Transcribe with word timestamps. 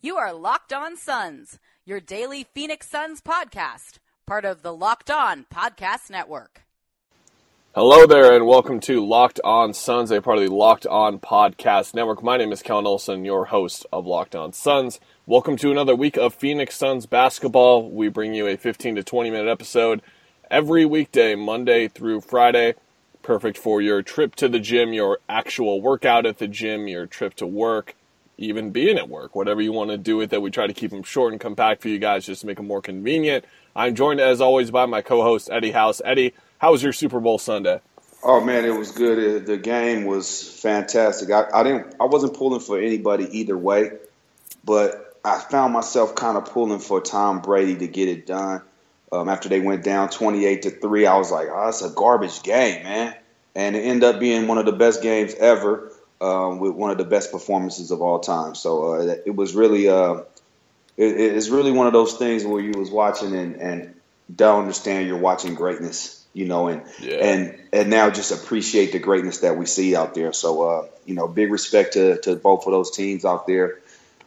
You 0.00 0.16
are 0.16 0.32
Locked 0.32 0.72
On 0.72 0.96
Suns, 0.96 1.58
your 1.84 1.98
daily 1.98 2.46
Phoenix 2.54 2.88
Suns 2.88 3.20
podcast, 3.20 3.98
part 4.28 4.44
of 4.44 4.62
the 4.62 4.72
Locked 4.72 5.10
On 5.10 5.44
Podcast 5.52 6.08
Network. 6.08 6.62
Hello 7.74 8.06
there, 8.06 8.32
and 8.32 8.46
welcome 8.46 8.78
to 8.78 9.04
Locked 9.04 9.40
On 9.42 9.74
Suns, 9.74 10.12
a 10.12 10.22
part 10.22 10.38
of 10.38 10.44
the 10.44 10.54
Locked 10.54 10.86
On 10.86 11.18
Podcast 11.18 11.94
Network. 11.94 12.22
My 12.22 12.36
name 12.36 12.52
is 12.52 12.62
Kellan 12.62 12.86
Olson, 12.86 13.24
your 13.24 13.46
host 13.46 13.86
of 13.92 14.06
Locked 14.06 14.36
On 14.36 14.52
Suns. 14.52 15.00
Welcome 15.26 15.56
to 15.56 15.72
another 15.72 15.96
week 15.96 16.16
of 16.16 16.32
Phoenix 16.32 16.76
Suns 16.76 17.06
basketball. 17.06 17.90
We 17.90 18.08
bring 18.08 18.34
you 18.34 18.46
a 18.46 18.56
15 18.56 18.94
to 18.94 19.02
20 19.02 19.32
minute 19.32 19.50
episode 19.50 20.00
every 20.48 20.84
weekday, 20.84 21.34
Monday 21.34 21.88
through 21.88 22.20
Friday. 22.20 22.74
Perfect 23.22 23.58
for 23.58 23.82
your 23.82 24.02
trip 24.02 24.36
to 24.36 24.48
the 24.48 24.60
gym, 24.60 24.92
your 24.92 25.18
actual 25.28 25.82
workout 25.82 26.24
at 26.24 26.38
the 26.38 26.46
gym, 26.46 26.86
your 26.86 27.06
trip 27.06 27.34
to 27.34 27.48
work, 27.48 27.96
even 28.38 28.70
being 28.70 28.96
at 28.96 29.08
work, 29.08 29.34
whatever 29.34 29.60
you 29.60 29.72
want 29.72 29.90
to 29.90 29.98
do 29.98 30.16
with 30.16 30.32
it. 30.32 30.40
We 30.40 30.50
try 30.50 30.68
to 30.68 30.72
keep 30.72 30.92
them 30.92 31.02
short 31.02 31.32
and 31.32 31.40
compact 31.40 31.82
for 31.82 31.88
you 31.88 31.98
guys 31.98 32.24
just 32.24 32.42
to 32.42 32.46
make 32.46 32.56
them 32.56 32.68
more 32.68 32.80
convenient. 32.80 33.44
I'm 33.74 33.94
joined 33.94 34.20
as 34.20 34.40
always 34.40 34.70
by 34.70 34.86
my 34.86 35.02
co-host 35.02 35.50
Eddie 35.50 35.72
House. 35.72 36.00
Eddie, 36.04 36.34
how 36.58 36.72
was 36.72 36.82
your 36.82 36.92
Super 36.92 37.20
Bowl 37.20 37.38
Sunday? 37.38 37.80
Oh 38.22 38.40
man, 38.40 38.64
it 38.64 38.76
was 38.76 38.92
good. 38.92 39.46
The 39.46 39.56
game 39.56 40.06
was 40.06 40.48
fantastic. 40.60 41.30
I, 41.30 41.46
I 41.52 41.62
didn't, 41.62 41.94
I 42.00 42.04
wasn't 42.04 42.34
pulling 42.34 42.60
for 42.60 42.78
anybody 42.78 43.28
either 43.38 43.58
way, 43.58 43.92
but 44.64 45.18
I 45.24 45.38
found 45.38 45.72
myself 45.72 46.14
kind 46.14 46.36
of 46.36 46.46
pulling 46.46 46.78
for 46.78 47.00
Tom 47.00 47.42
Brady 47.42 47.76
to 47.76 47.88
get 47.88 48.08
it 48.08 48.26
done. 48.26 48.62
Um, 49.10 49.28
after 49.28 49.48
they 49.48 49.60
went 49.60 49.84
down 49.84 50.10
28 50.10 50.62
to 50.62 50.70
three, 50.70 51.06
I 51.06 51.16
was 51.16 51.30
like, 51.30 51.48
oh, 51.50 51.68
it's 51.68 51.82
a 51.82 51.90
garbage 51.90 52.42
game, 52.42 52.82
man. 52.82 53.14
And 53.54 53.74
it 53.74 53.80
ended 53.80 54.04
up 54.04 54.20
being 54.20 54.46
one 54.46 54.58
of 54.58 54.66
the 54.66 54.72
best 54.72 55.02
games 55.02 55.34
ever 55.34 55.92
um, 56.20 56.58
with 56.58 56.72
one 56.72 56.90
of 56.90 56.98
the 56.98 57.04
best 57.04 57.32
performances 57.32 57.90
of 57.90 58.02
all 58.02 58.18
time. 58.18 58.54
So 58.54 58.94
uh, 58.94 59.16
it 59.24 59.34
was 59.34 59.54
really, 59.54 59.88
uh, 59.88 60.22
it, 60.96 61.16
it's 61.16 61.48
really 61.48 61.72
one 61.72 61.86
of 61.86 61.92
those 61.92 62.14
things 62.14 62.44
where 62.44 62.60
you 62.60 62.78
was 62.78 62.90
watching 62.90 63.34
and, 63.34 63.56
and 63.56 63.94
don't 64.34 64.60
understand 64.60 65.06
you're 65.06 65.18
watching 65.18 65.54
greatness, 65.54 66.24
you 66.34 66.44
know, 66.44 66.68
and 66.68 66.82
yeah. 67.00 67.16
and 67.16 67.58
and 67.72 67.90
now 67.90 68.10
just 68.10 68.30
appreciate 68.30 68.92
the 68.92 68.98
greatness 68.98 69.38
that 69.38 69.56
we 69.56 69.66
see 69.66 69.96
out 69.96 70.14
there. 70.14 70.32
So 70.32 70.62
uh, 70.68 70.86
you 71.06 71.14
know, 71.14 71.28
big 71.28 71.50
respect 71.50 71.94
to 71.94 72.20
to 72.22 72.36
both 72.36 72.66
of 72.66 72.72
those 72.72 72.90
teams 72.90 73.24
out 73.24 73.46
there, 73.46 73.78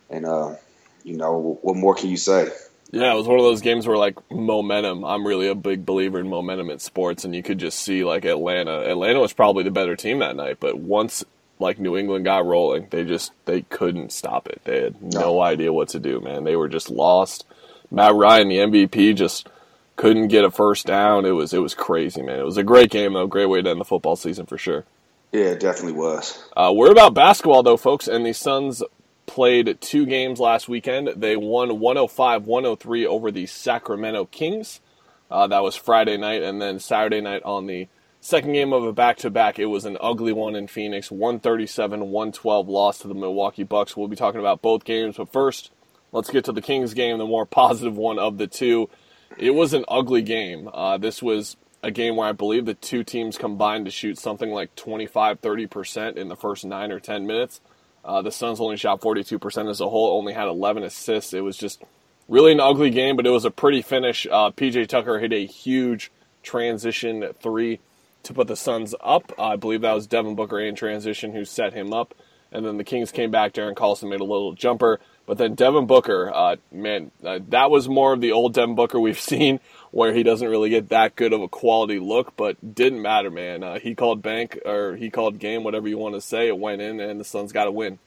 and 0.10 0.26
uh, 0.26 0.56
you 1.04 1.18
know, 1.18 1.60
what 1.62 1.76
more 1.76 1.94
can 1.94 2.10
you 2.10 2.18
say? 2.18 2.50
Yeah, 2.92 3.14
it 3.14 3.16
was 3.16 3.28
one 3.28 3.40
of 3.40 3.46
those 3.46 3.62
games 3.62 3.88
where 3.88 3.98
like 3.98 4.18
momentum. 4.32 5.06
I'm 5.06 5.26
really 5.26 5.48
a 5.48 5.56
big 5.56 5.86
believer 5.86 6.20
in 6.20 6.28
momentum 6.28 6.70
in 6.70 6.80
sports, 6.80 7.24
and 7.24 7.34
you 7.34 7.44
could 7.44 7.58
just 7.58 7.80
see 7.80 8.04
like 8.04 8.26
Atlanta. 8.26 8.90
Atlanta 8.90 9.20
was 9.20 9.34
probably 9.34 9.64
the 9.64 9.72
better 9.72 9.96
team 9.96 10.20
that 10.20 10.36
night, 10.36 10.58
but 10.60 10.78
once 10.78 11.24
like 11.62 11.80
New 11.80 11.96
England 11.96 12.26
got 12.26 12.46
rolling, 12.46 12.88
they 12.90 13.06
just 13.06 13.32
they 13.46 13.62
couldn't 13.64 14.12
stop 14.12 14.48
it. 14.48 14.62
They 14.66 14.84
had 14.84 15.02
no, 15.02 15.22
no 15.22 15.42
idea 15.42 15.72
what 15.72 15.90
to 15.90 16.00
do, 16.00 16.20
man. 16.20 16.44
They 16.44 16.56
were 16.56 16.68
just 16.68 16.90
lost. 16.90 17.46
Matt 17.90 18.16
Ryan, 18.16 18.50
the 18.50 18.58
MVP, 18.58 19.16
just 19.16 19.48
couldn't 19.96 20.30
get 20.30 20.44
a 20.44 20.52
first 20.52 20.86
down. 20.86 21.26
It 21.26 21.32
was 21.32 21.54
it 21.54 21.60
was 21.60 21.74
crazy, 21.74 22.22
man. 22.22 22.40
It 22.40 22.46
was 22.46 22.58
a 22.58 22.64
great 22.64 22.90
game 22.90 23.14
though. 23.14 23.28
Great 23.28 23.46
way 23.46 23.62
to 23.62 23.70
end 23.70 23.80
the 23.80 23.86
football 23.86 24.16
season 24.16 24.46
for 24.46 24.58
sure. 24.58 24.86
Yeah, 25.32 25.52
it 25.52 25.62
definitely 25.62 25.94
was. 25.94 26.44
Uh, 26.58 26.74
we're 26.76 26.92
about 26.92 27.14
basketball 27.14 27.64
though, 27.64 27.78
folks, 27.78 28.08
and 28.08 28.26
the 28.26 28.34
Suns 28.34 28.84
played 29.28 29.80
two 29.80 30.06
games 30.06 30.40
last 30.40 30.68
weekend. 30.68 31.08
They 31.16 31.38
won 31.38 31.70
105-103 31.70 33.06
over 33.06 33.32
the 33.32 33.46
Sacramento 33.46 34.26
Kings. 34.26 34.82
Uh, 35.30 35.48
that 35.48 35.64
was 35.64 35.78
Friday 35.78 36.18
night, 36.18 36.44
and 36.44 36.62
then 36.62 36.80
Saturday 36.80 37.22
night 37.22 37.44
on 37.44 37.66
the 37.66 37.88
Second 38.24 38.54
game 38.54 38.72
of 38.72 38.84
a 38.84 38.94
back 38.94 39.18
to 39.18 39.32
back, 39.32 39.58
it 39.58 39.66
was 39.66 39.84
an 39.84 39.98
ugly 40.00 40.32
one 40.32 40.56
in 40.56 40.68
Phoenix. 40.68 41.10
137 41.10 42.12
112 42.12 42.70
loss 42.70 43.00
to 43.00 43.08
the 43.08 43.16
Milwaukee 43.16 43.64
Bucks. 43.64 43.98
We'll 43.98 44.08
be 44.08 44.16
talking 44.16 44.40
about 44.40 44.62
both 44.62 44.84
games, 44.84 45.18
but 45.18 45.32
first, 45.34 45.72
let's 46.12 46.30
get 46.30 46.46
to 46.46 46.52
the 46.52 46.62
Kings 46.62 46.94
game, 46.94 47.18
the 47.18 47.26
more 47.26 47.46
positive 47.48 47.98
one 47.98 48.20
of 48.20 48.38
the 48.38 48.46
two. 48.46 48.92
It 49.40 49.56
was 49.56 49.74
an 49.74 49.86
ugly 49.88 50.22
game. 50.22 50.70
Uh, 50.72 51.00
this 51.00 51.24
was 51.24 51.58
a 51.82 51.90
game 51.90 52.16
where 52.16 52.30
I 52.30 52.32
believe 52.32 52.66
the 52.66 52.76
two 52.76 53.04
teams 53.04 53.40
combined 53.40 53.86
to 53.86 53.92
shoot 53.92 54.20
something 54.20 54.52
like 54.52 54.76
25 54.76 55.42
30% 55.42 56.16
in 56.16 56.28
the 56.28 56.36
first 56.36 56.64
nine 56.64 56.92
or 56.92 57.00
10 57.00 57.26
minutes. 57.26 57.60
Uh, 58.06 58.22
the 58.22 58.32
Suns 58.32 58.60
only 58.60 58.78
shot 58.78 59.02
42% 59.02 59.68
as 59.68 59.82
a 59.82 59.90
whole, 59.90 60.16
only 60.16 60.34
had 60.34 60.48
11 60.48 60.84
assists. 60.84 61.34
It 61.34 61.42
was 61.42 61.58
just 61.58 61.84
really 62.28 62.52
an 62.52 62.60
ugly 62.60 62.92
game, 62.92 63.16
but 63.16 63.26
it 63.26 63.32
was 63.32 63.46
a 63.46 63.52
pretty 63.52 63.82
finish. 63.82 64.28
Uh, 64.28 64.52
PJ 64.52 64.90
Tucker 64.90 65.18
hit 65.18 65.34
a 65.34 65.48
huge 65.48 66.12
transition 66.44 67.28
three 67.42 67.80
to 68.24 68.34
put 68.34 68.48
the 68.48 68.56
Suns 68.56 68.96
up. 69.02 69.32
I 69.38 69.56
believe 69.56 69.82
that 69.82 69.94
was 69.94 70.08
Devin 70.08 70.36
Booker 70.36 70.60
in 70.60 70.76
transition 70.76 71.34
who 71.34 71.46
set 71.46 71.74
him 71.74 71.94
up. 71.94 72.14
And 72.52 72.66
then 72.66 72.78
the 72.78 72.84
Kings 72.84 73.12
came 73.12 73.32
back. 73.32 73.54
Darren 73.54 73.76
Collison 73.76 74.10
made 74.10 74.20
a 74.20 74.26
little 74.26 74.54
jumper. 74.54 75.00
But 75.26 75.38
then 75.38 75.56
Devin 75.56 75.86
Booker, 75.86 76.30
uh, 76.34 76.58
man, 76.72 77.12
uh, 77.24 77.40
that 77.50 77.72
was 77.72 77.88
more 77.88 78.12
of 78.12 78.20
the 78.20 78.34
old 78.34 78.54
Devin 78.54 78.76
Booker 78.76 79.00
we've 79.00 79.20
seen, 79.20 79.60
where 79.92 80.14
he 80.14 80.24
doesn't 80.24 80.48
really 80.48 80.70
get 80.70 80.90
that 80.90 81.16
good 81.16 81.32
of 81.32 81.42
a 81.42 81.48
quality 81.48 82.00
look. 82.00 82.36
But 82.36 82.76
didn't 82.76 83.02
matter, 83.02 83.32
man. 83.32 83.64
Uh, 83.64 83.80
he 83.80 83.96
called 83.96 84.22
bank 84.22 84.60
or 84.66 84.96
he 84.96 85.10
called 85.10 85.40
game, 85.40 85.64
whatever 85.64 85.88
you 85.88 85.98
want 85.98 86.16
to 86.16 86.22
say. 86.22 86.48
It 86.48 86.58
went 86.58 86.82
in, 86.82 87.00
and 87.00 87.20
the 87.20 87.24
Suns 87.24 87.54
got 87.54 87.68
a 87.68 87.72
win. 87.72 88.00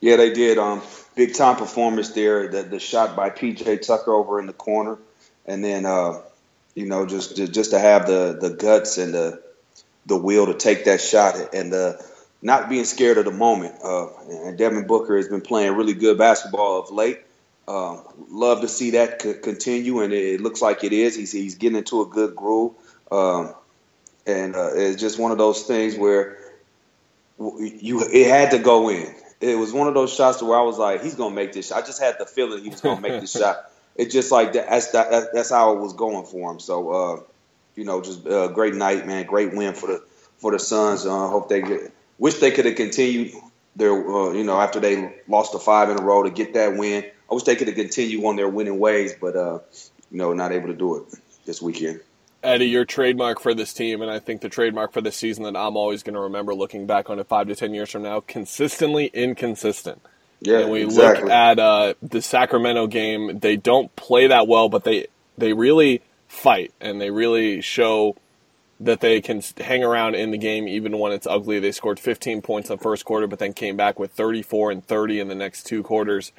Yeah, 0.00 0.16
they 0.16 0.32
did. 0.32 0.58
Um, 0.58 0.82
big 1.14 1.34
time 1.34 1.56
performance 1.56 2.10
there. 2.10 2.48
The, 2.48 2.62
the 2.62 2.78
shot 2.80 3.16
by 3.16 3.30
PJ 3.30 3.86
Tucker 3.86 4.12
over 4.12 4.38
in 4.40 4.46
the 4.46 4.52
corner, 4.52 4.98
and 5.46 5.64
then 5.64 5.86
uh, 5.86 6.20
you 6.74 6.86
know 6.86 7.06
just 7.06 7.36
just 7.36 7.70
to 7.70 7.78
have 7.78 8.06
the 8.06 8.36
the 8.40 8.50
guts 8.50 8.98
and 8.98 9.14
the 9.14 9.42
the 10.06 10.16
will 10.16 10.46
to 10.46 10.54
take 10.54 10.84
that 10.84 11.00
shot 11.00 11.54
and 11.54 11.74
uh, 11.74 11.94
not 12.40 12.68
being 12.68 12.84
scared 12.84 13.18
of 13.18 13.24
the 13.24 13.32
moment. 13.32 13.74
Uh, 13.82 14.08
and 14.46 14.56
Devin 14.56 14.86
Booker 14.86 15.16
has 15.16 15.28
been 15.28 15.40
playing 15.40 15.74
really 15.74 15.94
good 15.94 16.16
basketball 16.16 16.80
of 16.80 16.90
late. 16.90 17.20
Uh, 17.68 18.00
love 18.30 18.60
to 18.60 18.68
see 18.68 18.92
that 18.92 19.20
c- 19.20 19.34
continue, 19.34 20.00
and 20.00 20.12
it, 20.12 20.40
looks 20.40 20.62
like 20.62 20.84
it 20.84 20.92
is. 20.92 21.16
He's, 21.16 21.32
he's 21.32 21.56
getting 21.56 21.78
into 21.78 22.00
a 22.02 22.06
good 22.06 22.36
groove. 22.36 22.74
Um, 23.10 23.54
and 24.26 24.54
uh, 24.54 24.70
it's 24.74 25.00
just 25.00 25.18
one 25.18 25.32
of 25.32 25.38
those 25.38 25.64
things 25.64 25.96
where 25.96 26.38
you 27.38 28.02
it 28.02 28.28
had 28.28 28.52
to 28.52 28.58
go 28.58 28.88
in. 28.88 29.12
It 29.40 29.58
was 29.58 29.72
one 29.72 29.88
of 29.88 29.94
those 29.94 30.14
shots 30.14 30.38
to 30.38 30.44
where 30.46 30.58
I 30.58 30.62
was 30.62 30.78
like, 30.78 31.02
he's 31.02 31.14
gonna 31.14 31.34
make 31.34 31.52
this. 31.52 31.68
Shot. 31.68 31.82
I 31.82 31.86
just 31.86 32.00
had 32.00 32.16
the 32.18 32.26
feeling 32.26 32.62
he 32.62 32.70
was 32.70 32.80
gonna 32.80 33.00
make 33.00 33.20
this 33.20 33.32
shot. 33.38 33.70
It's 33.94 34.12
just 34.12 34.32
like 34.32 34.52
that, 34.54 34.68
that's 34.68 34.90
that, 34.92 35.32
that's 35.32 35.50
how 35.50 35.72
it 35.72 35.80
was 35.80 35.92
going 35.92 36.26
for 36.26 36.52
him. 36.52 36.60
So 36.60 36.90
uh, 36.90 37.20
you 37.76 37.84
know, 37.84 38.00
just 38.00 38.26
a 38.26 38.50
great 38.52 38.74
night, 38.74 39.06
man. 39.06 39.26
Great 39.26 39.54
win 39.54 39.74
for 39.74 39.86
the 39.86 40.04
for 40.38 40.50
the 40.50 40.58
Suns. 40.58 41.06
Uh, 41.06 41.28
hope 41.28 41.48
they 41.48 41.62
get. 41.62 41.92
Wish 42.18 42.36
they 42.36 42.50
could 42.50 42.64
have 42.64 42.76
continued 42.76 43.32
their, 43.76 43.92
uh, 43.92 44.32
you 44.32 44.42
know, 44.42 44.58
after 44.58 44.80
they 44.80 45.14
lost 45.28 45.52
the 45.52 45.58
five 45.58 45.90
in 45.90 45.98
a 45.98 46.02
row 46.02 46.22
to 46.22 46.30
get 46.30 46.54
that 46.54 46.76
win. 46.76 47.04
I 47.30 47.34
wish 47.34 47.44
they 47.44 47.56
could 47.56 47.68
have 47.68 47.76
continued 47.76 48.24
on 48.24 48.36
their 48.36 48.48
winning 48.48 48.78
ways, 48.78 49.14
but 49.20 49.36
uh, 49.36 49.58
you 50.10 50.18
know, 50.18 50.32
not 50.32 50.52
able 50.52 50.68
to 50.68 50.74
do 50.74 50.96
it 50.96 51.04
this 51.44 51.60
weekend. 51.60 52.00
Eddie, 52.42 52.66
your 52.66 52.84
trademark 52.84 53.40
for 53.40 53.54
this 53.54 53.72
team, 53.72 54.02
and 54.02 54.10
I 54.10 54.18
think 54.18 54.40
the 54.40 54.48
trademark 54.48 54.92
for 54.92 55.00
this 55.00 55.16
season 55.16 55.44
that 55.44 55.56
I'm 55.56 55.76
always 55.76 56.02
going 56.02 56.14
to 56.14 56.20
remember 56.20 56.54
looking 56.54 56.86
back 56.86 57.10
on 57.10 57.18
it 57.18 57.26
five 57.26 57.48
to 57.48 57.56
ten 57.56 57.74
years 57.74 57.90
from 57.90 58.02
now, 58.02 58.20
consistently 58.20 59.06
inconsistent. 59.06 60.00
Yeah, 60.40 60.60
and 60.60 60.70
we 60.70 60.82
exactly. 60.82 61.24
look 61.24 61.32
at 61.32 61.58
uh, 61.58 61.94
the 62.02 62.22
Sacramento 62.22 62.86
game; 62.86 63.40
they 63.40 63.56
don't 63.56 63.94
play 63.96 64.28
that 64.28 64.46
well, 64.46 64.68
but 64.68 64.84
they 64.84 65.08
they 65.36 65.52
really 65.52 66.02
fight 66.28 66.72
and 66.80 67.00
they 67.00 67.10
really 67.10 67.60
show 67.60 68.16
that 68.78 69.00
they 69.00 69.20
can 69.20 69.42
hang 69.58 69.82
around 69.82 70.14
in 70.14 70.30
the 70.30 70.38
game 70.38 70.68
even 70.68 70.98
when 70.98 71.12
it's 71.12 71.26
ugly. 71.26 71.58
They 71.58 71.72
scored 71.72 71.98
15 71.98 72.42
points 72.42 72.68
in 72.68 72.76
the 72.76 72.82
first 72.82 73.04
quarter, 73.04 73.26
but 73.26 73.38
then 73.38 73.52
came 73.52 73.76
back 73.76 73.98
with 73.98 74.12
34 74.12 74.70
and 74.70 74.86
30 74.86 75.20
in 75.20 75.28
the 75.28 75.34
next 75.34 75.64
two 75.64 75.82
quarters. 75.82 76.32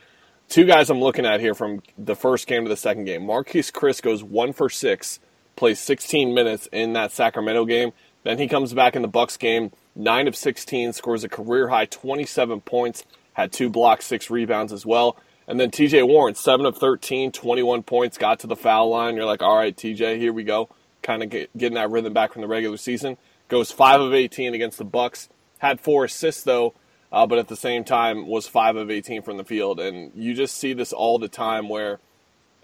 Two 0.47 0.65
guys 0.65 0.89
I'm 0.89 0.99
looking 0.99 1.25
at 1.25 1.39
here 1.39 1.53
from 1.53 1.81
the 1.97 2.15
first 2.15 2.47
game 2.47 2.63
to 2.63 2.69
the 2.69 2.77
second 2.77 3.05
game. 3.05 3.23
Marquese 3.23 3.71
Chriss 3.71 4.01
goes 4.01 4.23
one 4.23 4.53
for 4.53 4.69
six, 4.69 5.19
plays 5.55 5.79
16 5.79 6.33
minutes 6.33 6.69
in 6.71 6.93
that 6.93 7.11
Sacramento 7.11 7.65
game. 7.65 7.91
Then 8.23 8.37
he 8.37 8.47
comes 8.47 8.73
back 8.73 8.95
in 8.95 9.01
the 9.01 9.07
Bucks 9.07 9.35
game, 9.35 9.71
nine 9.95 10.27
of 10.27 10.35
16, 10.35 10.93
scores 10.93 11.23
a 11.23 11.29
career 11.29 11.69
high 11.69 11.85
27 11.85 12.61
points, 12.61 13.03
had 13.33 13.51
two 13.51 13.69
blocks, 13.69 14.05
six 14.05 14.29
rebounds 14.29 14.71
as 14.71 14.85
well. 14.85 15.17
And 15.47 15.59
then 15.59 15.71
TJ 15.71 16.05
Warren, 16.07 16.35
7 16.35 16.65
of 16.65 16.77
13, 16.77 17.31
21 17.31 17.83
points, 17.83 18.17
got 18.17 18.39
to 18.39 18.47
the 18.47 18.55
foul 18.55 18.89
line. 18.89 19.15
You're 19.15 19.25
like, 19.25 19.41
all 19.41 19.55
right, 19.55 19.75
TJ, 19.75 20.17
here 20.17 20.33
we 20.33 20.43
go. 20.43 20.69
Kind 21.01 21.23
of 21.23 21.29
get, 21.29 21.55
getting 21.57 21.75
that 21.75 21.89
rhythm 21.89 22.13
back 22.13 22.33
from 22.33 22.41
the 22.41 22.47
regular 22.47 22.77
season. 22.77 23.17
Goes 23.47 23.71
5 23.71 24.01
of 24.01 24.13
18 24.13 24.53
against 24.53 24.77
the 24.77 24.83
Bucks. 24.83 25.29
Had 25.59 25.79
four 25.79 26.03
assists, 26.03 26.43
though, 26.43 26.73
uh, 27.11 27.25
but 27.25 27.39
at 27.39 27.47
the 27.47 27.55
same 27.55 27.85
time 27.85 28.27
was 28.27 28.47
5 28.47 28.75
of 28.75 28.91
18 28.91 29.21
from 29.21 29.37
the 29.37 29.45
field. 29.45 29.79
And 29.79 30.11
you 30.15 30.33
just 30.33 30.55
see 30.55 30.73
this 30.73 30.91
all 30.91 31.17
the 31.17 31.29
time 31.29 31.69
where 31.69 31.99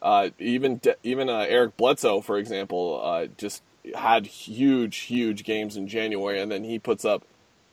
uh, 0.02 0.30
even 0.38 0.82
even 1.02 1.30
uh, 1.30 1.46
Eric 1.48 1.78
Bledsoe, 1.78 2.20
for 2.20 2.38
example, 2.38 3.02
uh, 3.02 3.28
just 3.38 3.64
had 3.96 4.28
huge, 4.28 4.98
huge 4.98 5.46
games 5.46 5.78
in 5.78 5.88
January, 5.88 6.42
and 6.42 6.52
then 6.52 6.66
he 6.66 6.78
puts 6.78 7.06
up 7.06 7.24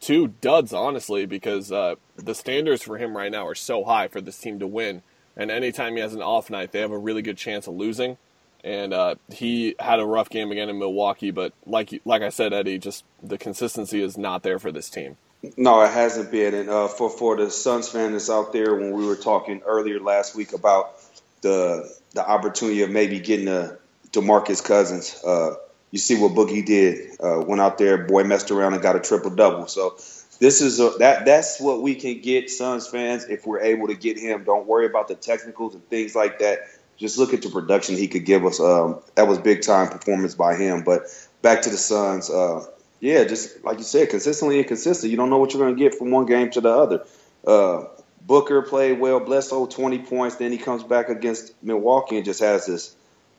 two 0.01 0.29
duds, 0.41 0.73
honestly, 0.73 1.27
because 1.27 1.73
uh, 1.73 1.97
the 2.17 2.35
standards 2.35 2.83
for 2.83 2.99
him 2.99 3.17
right 3.17 3.33
now 3.33 3.47
are 3.47 3.55
so 3.55 3.85
high 3.85 4.07
for 4.07 4.21
this 4.21 4.39
team 4.39 4.61
to 4.61 4.67
win. 4.67 5.03
And 5.37 5.51
anytime 5.51 5.95
he 5.95 6.01
has 6.01 6.15
an 6.15 6.23
off 6.23 6.51
night, 6.51 6.73
they 6.73 6.81
have 6.81 6.91
a 6.91 6.99
really 6.99 7.23
good 7.23 7.39
chance 7.39 7.67
of 7.67 7.75
losing. 7.75 8.17
And 8.63 8.93
uh, 8.93 9.15
he 9.31 9.75
had 9.79 10.01
a 10.01 10.05
rough 10.05 10.29
game 10.29 10.51
again 10.51 10.69
in 10.69 10.79
Milwaukee, 10.79 11.31
but 11.31 11.55
like 11.65 12.01
like 12.05 12.21
I 12.21 12.29
said, 12.29 12.53
Eddie, 12.53 12.79
just 12.79 13.05
the 13.23 13.39
consistency 13.39 14.03
is 14.03 14.19
not 14.19 14.43
there 14.43 14.59
for 14.59 14.71
this 14.71 14.91
team. 14.91 15.17
No, 15.57 15.81
it 15.83 15.91
hasn't 15.91 16.31
been. 16.31 16.53
And 16.55 16.69
uh, 16.69 16.89
for 16.89 17.09
for 17.09 17.37
the 17.37 17.51
Suns 17.51 17.89
fan 17.89 18.13
that's 18.13 18.29
out 18.29 18.53
there, 18.53 18.75
when 18.75 18.93
we 18.93 19.07
were 19.07 19.17
talking 19.17 19.63
earlier 19.65 19.99
last 19.99 20.35
week 20.35 20.53
about 20.53 20.93
the 21.41 21.91
the 22.13 22.29
opportunity 22.29 22.83
of 22.83 22.91
maybe 22.91 23.21
getting 23.21 23.49
a 23.49 23.79
Demarcus 24.13 24.63
Cousins, 24.63 25.23
uh, 25.25 25.55
you 25.91 25.99
see 25.99 26.21
what 26.21 26.33
Boogie 26.33 26.67
did. 26.67 27.19
Uh, 27.19 27.41
went 27.41 27.63
out 27.63 27.79
there, 27.79 27.97
boy, 27.97 28.25
messed 28.25 28.51
around 28.51 28.75
and 28.75 28.83
got 28.83 28.97
a 28.97 29.01
triple 29.01 29.31
double. 29.31 29.67
So 29.69 29.97
this 30.41 30.63
is 30.63 30.81
a, 30.81 30.91
that 30.99 31.27
that's 31.27 31.61
what 31.61 31.83
we 31.83 31.95
can 31.95 32.21
get 32.21 32.51
Suns 32.51 32.89
fans 32.89 33.25
if 33.27 33.47
we're 33.47 33.61
able 33.61 33.89
to 33.89 33.95
get 33.95 34.19
him. 34.19 34.43
Don't 34.43 34.67
worry 34.67 34.87
about 34.87 35.07
the 35.07 35.15
technicals 35.15 35.75
and 35.75 35.89
things 35.89 36.17
like 36.17 36.39
that. 36.41 36.61
Just 36.97 37.19
look 37.19 37.33
at 37.33 37.43
the 37.43 37.51
production 37.51 37.97
he 37.97 38.09
could 38.09 38.25
give 38.25 38.45
us. 38.45 38.59
Um, 38.59 39.01
that 39.15 39.29
was 39.29 39.39
big 39.39 39.63
time 39.63 39.89
performance 39.89 40.35
by 40.35 40.57
him. 40.57 40.83
But 40.83 41.03
back 41.43 41.63
to 41.63 41.71
the 41.71 41.77
Suns. 41.77 42.31
Uh, 42.31 42.67
yeah, 43.01 43.25
just 43.25 43.63
like 43.65 43.79
you 43.79 43.85
said, 43.85 44.09
consistently 44.09 44.59
inconsistent. 44.59 45.11
You 45.11 45.17
don't 45.17 45.31
know 45.31 45.39
what 45.39 45.53
you're 45.53 45.63
going 45.63 45.77
to 45.77 45.79
get 45.79 45.95
from 45.95 46.11
one 46.11 46.27
game 46.27 46.51
to 46.51 46.61
the 46.61 46.71
other. 46.71 47.07
Uh, 47.47 47.85
Booker 48.27 48.63
played 48.63 48.99
well, 48.99 49.21
Bledsoe 49.21 49.67
20 49.67 49.99
points. 50.01 50.37
Then 50.37 50.53
he 50.53 50.59
comes 50.59 50.83
back 50.83 51.11
against 51.11 51.53
Milwaukee 51.63 52.17
and 52.17 52.25
just 52.25 52.41
has 52.41 52.67
this 52.67 52.95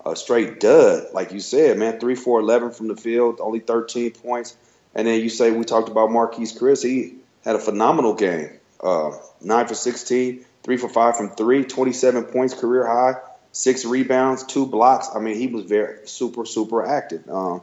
uh, 0.06 0.14
straight 0.16 0.60
dud. 0.60 1.08
Like 1.14 1.32
you 1.32 1.40
said, 1.40 1.78
man, 1.78 2.00
3 2.00 2.16
4 2.16 2.40
11 2.42 2.72
from 2.72 2.88
the 2.88 2.96
field, 2.96 3.40
only 3.40 3.60
13 3.60 4.12
points. 4.12 4.56
And 4.94 5.08
then 5.08 5.22
you 5.22 5.30
say 5.30 5.52
we 5.52 5.64
talked 5.64 5.90
about 5.90 6.10
Marquese 6.10 6.58
Chriss. 6.58 6.84
He 6.84 7.16
had 7.44 7.56
a 7.56 7.60
phenomenal 7.60 8.14
game. 8.14 8.60
Uh, 8.80 9.12
9 9.42 9.68
for 9.68 9.76
16, 9.76 10.46
3 10.64 10.78
for 10.78 10.90
5 10.90 11.18
from 11.18 11.30
3, 11.32 11.66
27 11.66 12.24
points, 12.26 12.54
career 12.54 12.86
high, 12.86 13.16
6 13.52 13.86
rebounds, 13.86 14.44
2 14.44 14.66
blocks. 14.66 15.10
I 15.14 15.20
mean, 15.20 15.36
he 15.38 15.48
was 15.48 15.66
very 15.66 16.08
super, 16.08 16.46
super 16.46 16.86
active. 16.86 17.30
Um, 17.30 17.62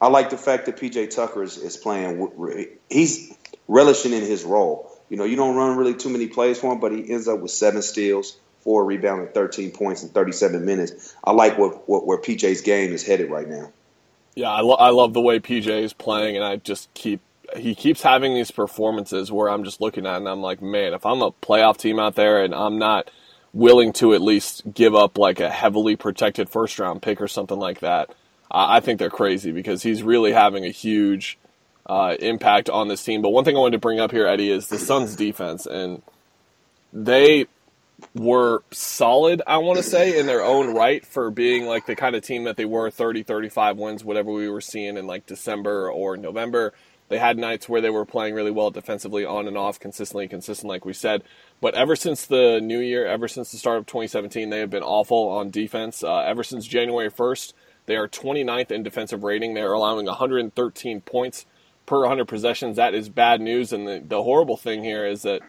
I 0.00 0.08
like 0.08 0.30
the 0.30 0.36
fact 0.36 0.66
that 0.66 0.76
PJ 0.76 1.14
Tucker 1.14 1.42
is, 1.42 1.56
is 1.56 1.76
playing. 1.76 2.30
He's 2.88 3.34
relishing 3.66 4.12
in 4.12 4.22
his 4.22 4.44
role. 4.44 4.90
You 5.08 5.16
know, 5.16 5.24
you 5.24 5.36
don't 5.36 5.56
run 5.56 5.76
really 5.76 5.94
too 5.94 6.10
many 6.10 6.26
plays 6.26 6.58
for 6.58 6.72
him, 6.72 6.80
but 6.80 6.92
he 6.92 7.10
ends 7.10 7.28
up 7.28 7.40
with 7.40 7.50
seven 7.50 7.82
steals, 7.82 8.36
four 8.60 8.84
rebounds, 8.84 9.26
and 9.26 9.34
13 9.34 9.70
points 9.70 10.02
in 10.02 10.10
37 10.10 10.64
minutes. 10.64 11.14
I 11.24 11.32
like 11.32 11.58
what, 11.58 11.88
what 11.88 12.06
where 12.06 12.18
PJ's 12.18 12.60
game 12.60 12.92
is 12.92 13.06
headed 13.06 13.30
right 13.30 13.48
now. 13.48 13.72
Yeah, 14.36 14.50
I, 14.50 14.62
lo- 14.62 14.76
I 14.76 14.90
love 14.90 15.14
the 15.14 15.22
way 15.22 15.40
PJ 15.40 15.68
is 15.68 15.94
playing, 15.94 16.36
and 16.36 16.44
I 16.44 16.56
just 16.58 16.94
keep 16.94 17.22
he 17.56 17.74
keeps 17.76 18.02
having 18.02 18.34
these 18.34 18.50
performances 18.52 19.32
where 19.32 19.50
I'm 19.50 19.64
just 19.64 19.80
looking 19.80 20.06
at 20.06 20.18
and 20.18 20.28
I'm 20.28 20.42
like, 20.42 20.62
man, 20.62 20.94
if 20.94 21.06
I'm 21.06 21.22
a 21.22 21.32
playoff 21.32 21.78
team 21.78 21.98
out 22.00 22.16
there 22.16 22.44
and 22.44 22.54
I'm 22.54 22.78
not 22.78 23.10
willing 23.54 23.92
to 23.94 24.14
at 24.14 24.22
least 24.22 24.64
give 24.74 24.94
up 24.94 25.18
like 25.18 25.40
a 25.40 25.50
heavily 25.50 25.96
protected 25.96 26.50
first 26.50 26.78
round 26.78 27.02
pick 27.02 27.20
or 27.20 27.28
something 27.28 27.58
like 27.58 27.80
that 27.80 28.10
I 28.50 28.80
think 28.80 28.98
they're 28.98 29.10
crazy 29.10 29.52
because 29.52 29.82
he's 29.84 30.02
really 30.02 30.32
having 30.32 30.64
a 30.64 30.70
huge 30.70 31.38
uh, 31.86 32.16
impact 32.20 32.70
on 32.70 32.88
this 32.88 33.04
team. 33.04 33.22
But 33.22 33.30
one 33.30 33.44
thing 33.44 33.56
I 33.56 33.60
wanted 33.60 33.72
to 33.74 33.80
bring 33.80 34.00
up 34.00 34.12
here, 34.12 34.26
Eddie, 34.26 34.50
is 34.50 34.68
the 34.68 34.78
Suns' 34.78 35.16
defense, 35.16 35.66
and 35.66 36.02
they 36.92 37.46
were 38.14 38.62
solid, 38.70 39.42
I 39.46 39.58
want 39.58 39.78
to 39.78 39.82
say, 39.82 40.18
in 40.18 40.26
their 40.26 40.42
own 40.42 40.74
right 40.74 41.04
for 41.04 41.30
being 41.30 41.66
like 41.66 41.86
the 41.86 41.96
kind 41.96 42.16
of 42.16 42.22
team 42.22 42.44
that 42.44 42.56
they 42.56 42.64
were 42.64 42.90
30, 42.90 43.22
35 43.22 43.76
wins, 43.76 44.04
whatever 44.04 44.30
we 44.32 44.48
were 44.48 44.60
seeing 44.60 44.96
in 44.96 45.06
like 45.06 45.26
December 45.26 45.90
or 45.90 46.16
November. 46.16 46.72
They 47.08 47.18
had 47.18 47.38
nights 47.38 47.68
where 47.68 47.80
they 47.80 47.90
were 47.90 48.04
playing 48.04 48.34
really 48.34 48.50
well 48.50 48.70
defensively, 48.70 49.24
on 49.24 49.46
and 49.46 49.56
off, 49.56 49.78
consistently, 49.78 50.26
consistent, 50.26 50.68
like 50.68 50.84
we 50.84 50.92
said. 50.92 51.22
But 51.60 51.74
ever 51.74 51.94
since 51.94 52.26
the 52.26 52.60
new 52.60 52.80
year, 52.80 53.06
ever 53.06 53.28
since 53.28 53.52
the 53.52 53.58
start 53.58 53.78
of 53.78 53.86
2017, 53.86 54.50
they 54.50 54.58
have 54.58 54.70
been 54.70 54.82
awful 54.82 55.28
on 55.28 55.50
defense. 55.50 56.02
Uh, 56.02 56.18
ever 56.18 56.42
since 56.42 56.66
January 56.66 57.10
1st, 57.10 57.52
they 57.86 57.96
are 57.96 58.08
29th 58.08 58.72
in 58.72 58.82
defensive 58.82 59.22
rating. 59.22 59.54
They 59.54 59.62
are 59.62 59.72
allowing 59.72 60.06
113 60.06 61.00
points 61.02 61.46
per 61.86 62.00
100 62.00 62.26
possessions. 62.26 62.76
That 62.76 62.94
is 62.94 63.08
bad 63.08 63.40
news. 63.40 63.72
And 63.72 63.86
the, 63.86 64.02
the 64.04 64.22
horrible 64.24 64.56
thing 64.56 64.82
here 64.82 65.06
is 65.06 65.22
that, 65.22 65.42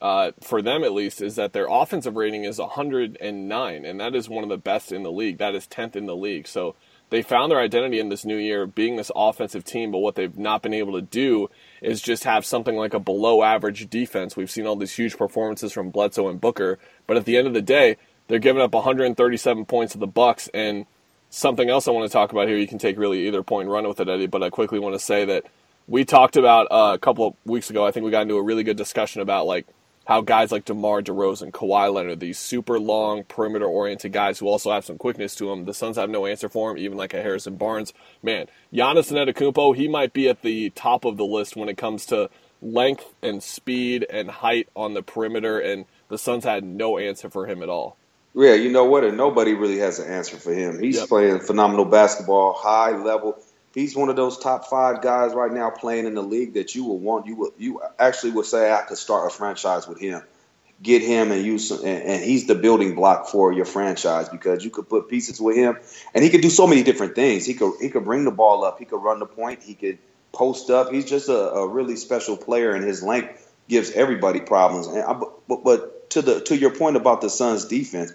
uh, 0.00 0.32
for 0.40 0.62
them 0.62 0.84
at 0.84 0.92
least, 0.92 1.20
is 1.20 1.36
that 1.36 1.52
their 1.52 1.66
offensive 1.68 2.16
rating 2.16 2.44
is 2.44 2.58
109, 2.58 3.84
and 3.84 4.00
that 4.00 4.14
is 4.14 4.28
one 4.28 4.44
of 4.44 4.50
the 4.50 4.58
best 4.58 4.92
in 4.92 5.02
the 5.02 5.12
league. 5.12 5.38
That 5.38 5.54
is 5.54 5.66
10th 5.66 5.96
in 5.96 6.06
the 6.06 6.16
league. 6.16 6.46
So 6.46 6.76
they 7.10 7.22
found 7.22 7.50
their 7.50 7.60
identity 7.60 7.98
in 7.98 8.08
this 8.08 8.24
new 8.24 8.36
year 8.36 8.66
being 8.66 8.96
this 8.96 9.10
offensive 9.16 9.64
team, 9.64 9.90
but 9.90 9.98
what 9.98 10.14
they've 10.14 10.36
not 10.36 10.62
been 10.62 10.74
able 10.74 10.92
to 10.92 11.02
do 11.02 11.50
is 11.80 12.00
just 12.00 12.24
have 12.24 12.44
something 12.44 12.76
like 12.76 12.94
a 12.94 13.00
below 13.00 13.42
average 13.42 13.88
defense. 13.88 14.36
We've 14.36 14.50
seen 14.50 14.66
all 14.66 14.76
these 14.76 14.94
huge 14.94 15.16
performances 15.16 15.72
from 15.72 15.90
Bledsoe 15.90 16.28
and 16.28 16.40
Booker, 16.40 16.78
but 17.06 17.16
at 17.16 17.24
the 17.24 17.36
end 17.36 17.46
of 17.46 17.54
the 17.54 17.62
day, 17.62 17.96
they're 18.28 18.38
giving 18.38 18.62
up 18.62 18.74
137 18.74 19.64
points 19.64 19.92
to 19.94 19.98
the 19.98 20.06
Bucks 20.06 20.48
and 20.52 20.86
something 21.30 21.68
else 21.68 21.88
I 21.88 21.92
want 21.92 22.06
to 22.06 22.12
talk 22.12 22.30
about 22.32 22.46
here. 22.46 22.58
You 22.58 22.68
can 22.68 22.78
take 22.78 22.98
really 22.98 23.26
either 23.26 23.42
point 23.42 23.66
and 23.66 23.72
run 23.72 23.88
with 23.88 24.00
it, 24.00 24.08
Eddie. 24.08 24.26
But 24.26 24.42
I 24.42 24.50
quickly 24.50 24.78
want 24.78 24.94
to 24.94 24.98
say 24.98 25.24
that 25.24 25.44
we 25.86 26.04
talked 26.04 26.36
about 26.36 26.66
uh, 26.70 26.92
a 26.94 26.98
couple 26.98 27.26
of 27.26 27.34
weeks 27.44 27.70
ago. 27.70 27.86
I 27.86 27.90
think 27.90 28.04
we 28.04 28.10
got 28.10 28.22
into 28.22 28.36
a 28.36 28.42
really 28.42 28.62
good 28.62 28.76
discussion 28.76 29.22
about 29.22 29.46
like 29.46 29.66
how 30.08 30.22
guys 30.22 30.50
like 30.50 30.64
DeMar 30.64 31.02
DeRozan, 31.02 31.50
Kawhi 31.50 31.92
Leonard, 31.92 32.18
these 32.18 32.38
super 32.38 32.80
long 32.80 33.24
perimeter 33.24 33.66
oriented 33.66 34.10
guys 34.10 34.38
who 34.38 34.48
also 34.48 34.72
have 34.72 34.86
some 34.86 34.96
quickness 34.96 35.34
to 35.34 35.50
them. 35.50 35.66
The 35.66 35.74
Suns 35.74 35.98
have 35.98 36.08
no 36.08 36.24
answer 36.24 36.48
for 36.48 36.70
him, 36.70 36.78
even 36.78 36.96
like 36.96 37.12
a 37.12 37.20
Harrison 37.20 37.56
Barnes. 37.56 37.92
Man, 38.22 38.46
Giannis 38.72 39.12
Antetokounmpo, 39.12 39.76
he 39.76 39.86
might 39.86 40.14
be 40.14 40.26
at 40.30 40.40
the 40.40 40.70
top 40.70 41.04
of 41.04 41.18
the 41.18 41.26
list 41.26 41.56
when 41.56 41.68
it 41.68 41.76
comes 41.76 42.06
to 42.06 42.30
length 42.62 43.04
and 43.22 43.42
speed 43.42 44.06
and 44.08 44.30
height 44.30 44.70
on 44.74 44.94
the 44.94 45.02
perimeter, 45.02 45.60
and 45.60 45.84
the 46.08 46.16
Suns 46.16 46.44
had 46.44 46.64
no 46.64 46.96
answer 46.96 47.28
for 47.28 47.46
him 47.46 47.62
at 47.62 47.68
all. 47.68 47.98
Yeah, 48.34 48.54
you 48.54 48.72
know 48.72 48.86
what? 48.86 49.04
And 49.04 49.18
nobody 49.18 49.52
really 49.52 49.80
has 49.80 49.98
an 49.98 50.10
answer 50.10 50.38
for 50.38 50.54
him. 50.54 50.80
He's 50.80 50.96
yep. 50.96 51.08
playing 51.08 51.40
phenomenal 51.40 51.84
basketball, 51.84 52.54
high 52.54 52.96
level. 52.96 53.36
He's 53.74 53.94
one 53.94 54.08
of 54.08 54.16
those 54.16 54.38
top 54.38 54.66
five 54.66 55.02
guys 55.02 55.34
right 55.34 55.52
now 55.52 55.70
playing 55.70 56.06
in 56.06 56.14
the 56.14 56.22
league 56.22 56.54
that 56.54 56.74
you 56.74 56.84
will 56.84 56.98
want. 56.98 57.26
You 57.26 57.36
will, 57.36 57.52
you 57.58 57.82
actually 57.98 58.32
would 58.32 58.46
say 58.46 58.72
I 58.72 58.82
could 58.82 58.98
start 58.98 59.30
a 59.30 59.34
franchise 59.34 59.86
with 59.86 60.00
him. 60.00 60.22
Get 60.80 61.02
him 61.02 61.32
and 61.32 61.44
use, 61.44 61.70
and, 61.72 61.84
and 61.84 62.24
he's 62.24 62.46
the 62.46 62.54
building 62.54 62.94
block 62.94 63.28
for 63.28 63.52
your 63.52 63.64
franchise 63.64 64.28
because 64.28 64.64
you 64.64 64.70
could 64.70 64.88
put 64.88 65.08
pieces 65.08 65.40
with 65.40 65.56
him, 65.56 65.76
and 66.14 66.22
he 66.22 66.30
could 66.30 66.40
do 66.40 66.50
so 66.50 66.68
many 66.68 66.84
different 66.84 67.16
things. 67.16 67.44
He 67.44 67.54
could 67.54 67.72
he 67.80 67.88
could 67.88 68.04
bring 68.04 68.24
the 68.24 68.30
ball 68.30 68.64
up. 68.64 68.78
He 68.78 68.84
could 68.84 69.02
run 69.02 69.18
the 69.18 69.26
point. 69.26 69.62
He 69.62 69.74
could 69.74 69.98
post 70.32 70.70
up. 70.70 70.92
He's 70.92 71.04
just 71.04 71.28
a, 71.28 71.50
a 71.50 71.66
really 71.66 71.96
special 71.96 72.36
player, 72.36 72.74
and 72.74 72.84
his 72.84 73.02
length 73.02 73.52
gives 73.68 73.90
everybody 73.90 74.40
problems. 74.40 74.86
And 74.86 75.02
I, 75.02 75.14
but, 75.14 75.64
but 75.64 76.10
to 76.10 76.22
the 76.22 76.40
to 76.42 76.56
your 76.56 76.70
point 76.70 76.96
about 76.96 77.22
the 77.22 77.28
Suns' 77.28 77.64
defense, 77.64 78.12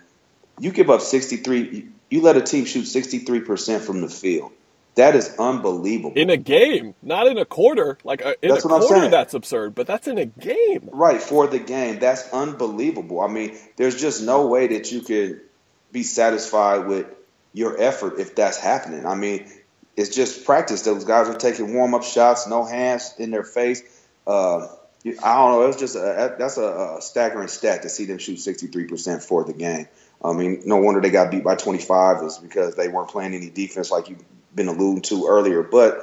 you 0.57 0.71
give 0.71 0.89
up 0.89 1.01
63 1.01 1.89
you 2.09 2.21
let 2.21 2.37
a 2.37 2.41
team 2.41 2.65
shoot 2.65 2.85
63% 2.85 3.81
from 3.81 4.01
the 4.01 4.07
field 4.07 4.51
that 4.95 5.15
is 5.15 5.35
unbelievable. 5.37 6.13
In 6.15 6.29
a 6.29 6.37
game 6.37 6.93
not 7.01 7.27
in 7.27 7.37
a 7.37 7.45
quarter. 7.45 7.97
Like 8.03 8.21
a, 8.21 8.29
uh, 8.29 8.33
in 8.41 8.49
that's 8.49 8.65
a 8.65 8.67
quarter 8.67 9.09
that's 9.09 9.33
absurd 9.33 9.75
but 9.75 9.87
that's 9.87 10.07
in 10.07 10.17
a 10.17 10.25
game. 10.25 10.89
Right 10.91 11.21
for 11.21 11.47
the 11.47 11.59
game 11.59 11.99
that's 11.99 12.31
unbelievable. 12.31 13.21
I 13.21 13.27
mean 13.27 13.57
there's 13.75 13.99
just 13.99 14.21
no 14.23 14.47
way 14.47 14.67
that 14.67 14.91
you 14.91 15.01
could 15.01 15.41
be 15.91 16.03
satisfied 16.03 16.87
with 16.87 17.07
your 17.53 17.79
effort 17.81 18.19
if 18.19 18.35
that's 18.35 18.57
happening. 18.57 19.05
I 19.05 19.15
mean 19.15 19.51
it's 19.95 20.15
just 20.15 20.45
practice. 20.45 20.81
Those 20.81 21.05
guys 21.05 21.29
are 21.29 21.37
taking 21.37 21.73
warm-up 21.73 22.03
shots 22.03 22.47
no 22.47 22.65
hands 22.65 23.13
in 23.17 23.31
their 23.31 23.43
face. 23.43 23.83
Uh, 24.25 24.67
I 25.05 25.35
don't 25.35 25.51
know. 25.51 25.63
It 25.63 25.67
was 25.67 25.75
just 25.77 25.95
a, 25.95 26.35
that's 26.39 26.57
a, 26.57 26.97
a 26.97 27.01
staggering 27.01 27.49
stat 27.49 27.81
to 27.81 27.89
see 27.89 28.05
them 28.05 28.19
shoot 28.19 28.37
63% 28.37 29.21
for 29.21 29.43
the 29.43 29.53
game. 29.53 29.87
I 30.23 30.31
mean, 30.31 30.63
no 30.65 30.77
wonder 30.77 31.01
they 31.01 31.09
got 31.09 31.31
beat 31.31 31.43
by 31.43 31.55
25 31.55 32.23
is 32.23 32.37
because 32.37 32.75
they 32.75 32.87
weren't 32.87 33.09
playing 33.09 33.33
any 33.33 33.49
defense 33.49 33.91
like 33.91 34.09
you've 34.09 34.23
been 34.55 34.67
alluding 34.67 35.01
to 35.03 35.27
earlier. 35.27 35.63
But 35.63 36.01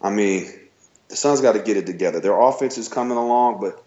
I 0.00 0.10
mean, 0.10 0.52
the 1.08 1.16
Suns 1.16 1.40
got 1.40 1.52
to 1.52 1.60
get 1.60 1.76
it 1.76 1.86
together. 1.86 2.20
Their 2.20 2.38
offense 2.38 2.78
is 2.78 2.88
coming 2.88 3.16
along, 3.16 3.60
but 3.60 3.82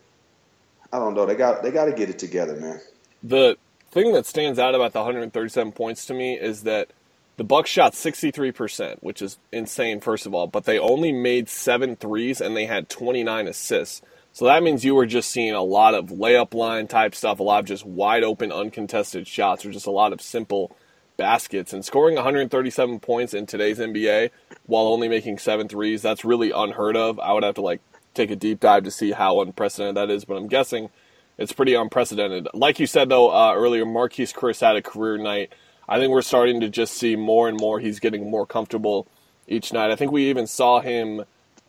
I 0.92 1.00
don't 1.00 1.14
know. 1.14 1.26
They 1.26 1.36
got 1.36 1.64
they 1.64 1.72
got 1.72 1.86
to 1.86 1.94
get 1.94 2.10
it 2.10 2.20
together, 2.20 2.56
man. 2.56 2.80
The 3.24 3.58
thing 3.92 4.14
that 4.14 4.26
stands 4.26 4.60
out 4.60 4.76
about 4.76 4.94
the 4.94 5.00
137 5.00 5.72
points 5.72 6.06
to 6.06 6.14
me 6.14 6.38
is 6.38 6.64
that 6.64 6.90
the 7.38 7.44
Bucks 7.44 7.70
shot 7.70 7.94
63%, 7.94 8.98
which 9.02 9.22
is 9.22 9.38
insane 9.52 10.00
first 10.00 10.26
of 10.26 10.34
all, 10.34 10.48
but 10.48 10.66
they 10.66 10.80
only 10.80 11.12
made 11.12 11.50
7 11.50 11.96
threes 11.96 12.40
and 12.40 12.56
they 12.56 12.66
had 12.66 12.90
29 12.90 13.48
assists. 13.48 14.02
So 14.32 14.46
that 14.46 14.64
means 14.64 14.84
you 14.84 14.96
were 14.96 15.06
just 15.06 15.32
seeing 15.32 15.54
a 15.54 15.64
lot 15.64 15.94
of 15.94 16.08
layup 16.08 16.54
line 16.54 16.88
type 16.88 17.16
stuff, 17.16 17.40
a 17.40 17.44
lot 17.44 17.60
of 17.60 17.66
just 17.66 17.86
wide 17.86 18.24
open, 18.24 18.52
uncontested 18.52 19.28
shots, 19.28 19.66
or 19.66 19.72
just 19.72 19.88
a 19.88 19.92
lot 19.92 20.14
of 20.14 20.22
simple 20.22 20.76
baskets. 21.18 21.74
And 21.74 21.84
scoring 21.84 22.16
137 22.16 23.00
points 23.00 23.34
in 23.34 23.46
today's 23.46 23.80
NBA 23.80 24.32
while 24.66 24.88
only 24.88 25.08
making 25.08 25.40
seven 25.40 25.68
threes, 25.68 26.02
that's 26.02 26.26
really 26.26 26.52
unheard 26.52 26.96
of. 26.98 27.20
I 27.20 27.34
would 27.34 27.44
have 27.44 27.56
to 27.56 27.62
like 27.62 27.82
take 28.14 28.32
a 28.32 28.36
deep 28.36 28.60
dive 28.60 28.84
to 28.84 28.92
see 28.92 29.12
how 29.12 29.42
unprecedented 29.42 29.96
that 29.96 30.10
is, 30.10 30.26
but 30.26 30.36
I'm 30.36 30.48
guessing 30.48 30.90
it's 31.38 31.52
pretty 31.52 31.74
unprecedented. 31.74 32.48
Like 32.54 32.80
you 32.80 32.88
said 32.88 33.10
though 33.10 33.30
uh, 33.30 33.54
earlier, 33.56 33.86
Marquese 33.86 34.34
Chriss 34.34 34.62
had 34.62 34.76
a 34.76 34.82
career 34.82 35.18
night. 35.18 35.54
I 35.88 36.00
think 36.00 36.12
we're 36.12 36.22
starting 36.22 36.62
to 36.62 36.70
just 36.70 36.94
see 36.94 37.16
more 37.16 37.48
and 37.48 37.60
more. 37.60 37.80
He's 37.80 38.00
getting 38.00 38.30
more 38.30 38.46
comfortable 38.46 39.08
each 39.48 39.72
night. 39.72 39.92
I 39.92 39.96
think 39.96 40.12
we 40.12 40.30
even 40.30 40.48
saw 40.48 40.80
him 40.80 41.26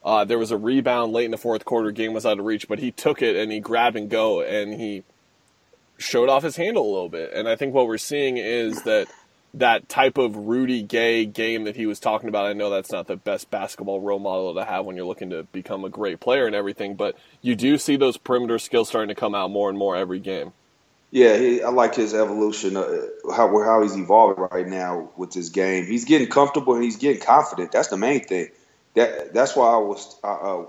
uh, 0.07 0.25
there 0.25 0.39
was 0.39 0.53
a 0.53 0.57
rebound 0.57 1.13
late 1.13 1.25
in 1.25 1.33
the 1.33 1.37
fourth 1.37 1.65
quarter. 1.65 1.91
Game 1.91 2.13
was 2.13 2.25
out 2.25 2.39
of 2.39 2.45
reach, 2.45 2.69
but 2.69 2.79
he 2.79 2.93
took 2.93 3.21
it 3.23 3.35
and 3.35 3.51
he 3.51 3.59
grabbed 3.59 3.97
and 3.97 4.09
go 4.09 4.41
and 4.41 4.81
he 4.81 5.03
showed 5.99 6.29
off 6.29 6.45
his 6.45 6.55
handle 6.55 6.85
a 6.85 6.93
little 6.93 7.09
bit. 7.09 7.33
And 7.33 7.49
I 7.49 7.57
think 7.57 7.75
what 7.75 7.89
we're 7.89 7.99
seeing 7.99 8.37
is 8.37 8.85
that 8.85 9.09
that 9.57 9.89
type 9.89 10.19
of 10.19 10.37
Rudy 10.37 10.83
Gay 10.83 11.25
game 11.25 11.65
that 11.65 11.77
he 11.77 11.87
was 11.87 11.99
talking 11.99 12.29
about. 12.29 12.47
I 12.47 12.53
know 12.53 12.71
that's 12.71 12.93
not 12.93 13.07
the 13.07 13.17
best 13.17 13.51
basketball 13.51 14.01
role 14.01 14.19
model 14.19 14.55
to 14.55 14.65
have 14.65 14.85
when 14.85 14.97
you're 14.97 15.07
looking 15.07 15.31
to 15.31 15.45
become 15.45 15.85
a 15.85 15.89
great 15.89 16.21
player 16.21 16.47
and 16.47 16.55
everything, 16.55 16.95
but 16.95 17.17
you 17.41 17.57
do 17.57 17.79
see 17.79 17.97
those 17.97 18.17
perimeter 18.19 18.59
skills 18.59 18.89
starting 18.89 19.09
to 19.09 19.15
come 19.15 19.35
out 19.35 19.51
more 19.51 19.71
and 19.71 19.79
more 19.79 19.97
every 19.97 20.21
game. 20.21 20.53
Yeah, 21.11 21.39
he, 21.39 21.63
I 21.63 21.71
like 21.71 21.95
his 21.95 22.13
evolution, 22.13 22.77
uh, 22.77 23.07
how 23.35 23.49
how 23.63 23.83
he's 23.83 23.97
evolving 23.97 24.45
right 24.51 24.67
now 24.67 25.11
with 25.17 25.33
his 25.33 25.51
game. 25.51 25.87
He's 25.87 26.05
getting 26.05 26.29
comfortable 26.29 26.75
and 26.75 26.85
he's 26.85 26.97
getting 26.97 27.23
confident. 27.23 27.73
That's 27.73 27.89
the 27.89 27.97
main 27.97 28.25
thing. 28.25 28.51
That 28.95 29.33
that's 29.33 29.57
why 29.57 29.69
I 29.69 29.79
was 29.79 30.19
uh, 30.23 30.65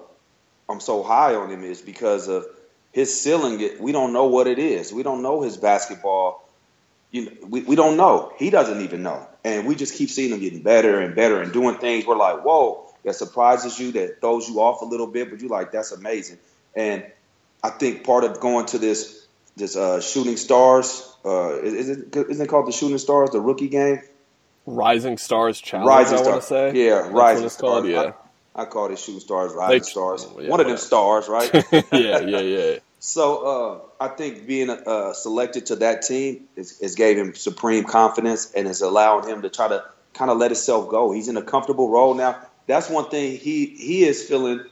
I'm 0.69 0.79
so 0.79 1.03
high 1.03 1.35
on 1.35 1.49
him 1.49 1.63
is 1.63 1.81
because 1.81 2.27
of 2.27 2.45
his 2.91 3.19
ceiling. 3.19 3.69
We 3.79 3.91
don't 3.91 4.13
know 4.13 4.27
what 4.27 4.47
it 4.47 4.59
is. 4.59 4.93
We 4.93 5.03
don't 5.03 5.21
know 5.21 5.41
his 5.41 5.57
basketball 5.57 6.46
you 7.17 7.25
know, 7.25 7.31
we, 7.47 7.61
we 7.61 7.75
don't 7.75 7.97
know. 7.97 8.31
He 8.37 8.49
doesn't 8.49 8.81
even 8.81 9.03
know. 9.03 9.27
And 9.43 9.67
we 9.67 9.75
just 9.75 9.95
keep 9.95 10.09
seeing 10.09 10.31
him 10.31 10.39
getting 10.39 10.61
better 10.61 10.99
and 10.99 11.15
better 11.15 11.41
and 11.41 11.51
doing 11.51 11.77
things. 11.77 12.05
We're 12.05 12.17
like, 12.17 12.43
whoa, 12.43 12.93
that 13.03 13.15
surprises 13.15 13.79
you, 13.79 13.91
that 13.93 14.21
throws 14.21 14.47
you 14.47 14.59
off 14.61 14.81
a 14.81 14.85
little 14.85 15.07
bit, 15.07 15.29
but 15.29 15.39
you're 15.39 15.49
like, 15.49 15.71
that's 15.71 15.91
amazing. 15.91 16.39
And 16.75 17.05
I 17.63 17.69
think 17.69 18.03
part 18.03 18.23
of 18.23 18.39
going 18.39 18.65
to 18.67 18.77
this 18.77 19.25
this 19.55 19.75
uh, 19.75 19.99
shooting 19.99 20.37
stars 20.37 21.17
uh, 21.25 21.59
is 21.61 21.89
it 21.89 22.15
isn't 22.15 22.45
it 22.45 22.49
called 22.49 22.67
the 22.67 22.71
shooting 22.71 22.97
stars, 22.97 23.31
the 23.31 23.41
rookie 23.41 23.69
game? 23.69 24.01
Rising 24.65 25.17
Stars 25.17 25.59
Challenge. 25.61 25.87
Rising 25.87 26.19
I 26.19 26.21
want 26.21 26.41
to 26.41 26.47
say, 26.47 26.73
yeah, 26.73 27.01
That's 27.01 27.09
Rising 27.09 27.45
it's 27.45 27.55
Stars. 27.55 27.71
Called, 27.81 27.87
yeah, 27.87 28.11
I, 28.53 28.63
I, 28.63 28.65
call 28.65 28.91
it 28.91 28.99
shooting 28.99 29.21
stars, 29.21 29.53
Rising 29.53 29.79
they, 29.79 29.83
Stars. 29.83 30.27
Yeah, 30.37 30.49
One 30.49 30.59
of 30.59 30.67
them 30.67 30.77
stars, 30.77 31.27
right? 31.29 31.49
yeah, 31.91 32.19
yeah, 32.19 32.39
yeah. 32.39 32.79
So 32.99 33.91
uh, 33.99 34.03
I 34.03 34.07
think 34.09 34.47
being 34.47 34.69
uh, 34.69 35.13
selected 35.13 35.67
to 35.67 35.77
that 35.77 36.01
team 36.01 36.45
is, 36.55 36.79
is 36.81 36.95
gave 36.95 37.17
him 37.17 37.35
supreme 37.35 37.83
confidence 37.83 38.51
and 38.53 38.67
is 38.67 38.81
allowing 38.81 39.27
him 39.29 39.43
to 39.43 39.49
try 39.49 39.67
to 39.67 39.85
kind 40.13 40.31
of 40.31 40.37
let 40.37 40.51
himself 40.51 40.89
go. 40.89 41.11
He's 41.11 41.27
in 41.27 41.37
a 41.37 41.43
comfortable 41.43 41.89
role 41.89 42.15
now. 42.15 42.41
That's 42.65 42.89
one 42.89 43.09
thing 43.09 43.37
he 43.37 43.65
he 43.65 44.03
is 44.03 44.23
feeling. 44.23 44.65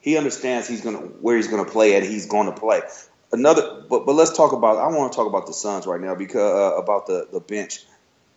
He 0.00 0.16
understands 0.18 0.68
he's 0.68 0.82
gonna 0.82 0.98
where 0.98 1.36
he's 1.36 1.48
gonna 1.48 1.64
play 1.64 1.96
and 1.96 2.04
he's 2.04 2.26
going 2.26 2.46
to 2.46 2.58
play. 2.58 2.82
Another, 3.32 3.82
but 3.88 4.06
but 4.06 4.12
let's 4.12 4.36
talk 4.36 4.52
about. 4.52 4.76
I 4.76 4.86
want 4.96 5.12
to 5.12 5.16
talk 5.16 5.26
about 5.26 5.46
the 5.46 5.52
Suns 5.52 5.86
right 5.86 6.00
now 6.00 6.14
because 6.14 6.74
uh, 6.76 6.76
about 6.76 7.06
the 7.06 7.26
the 7.32 7.40
bench. 7.40 7.80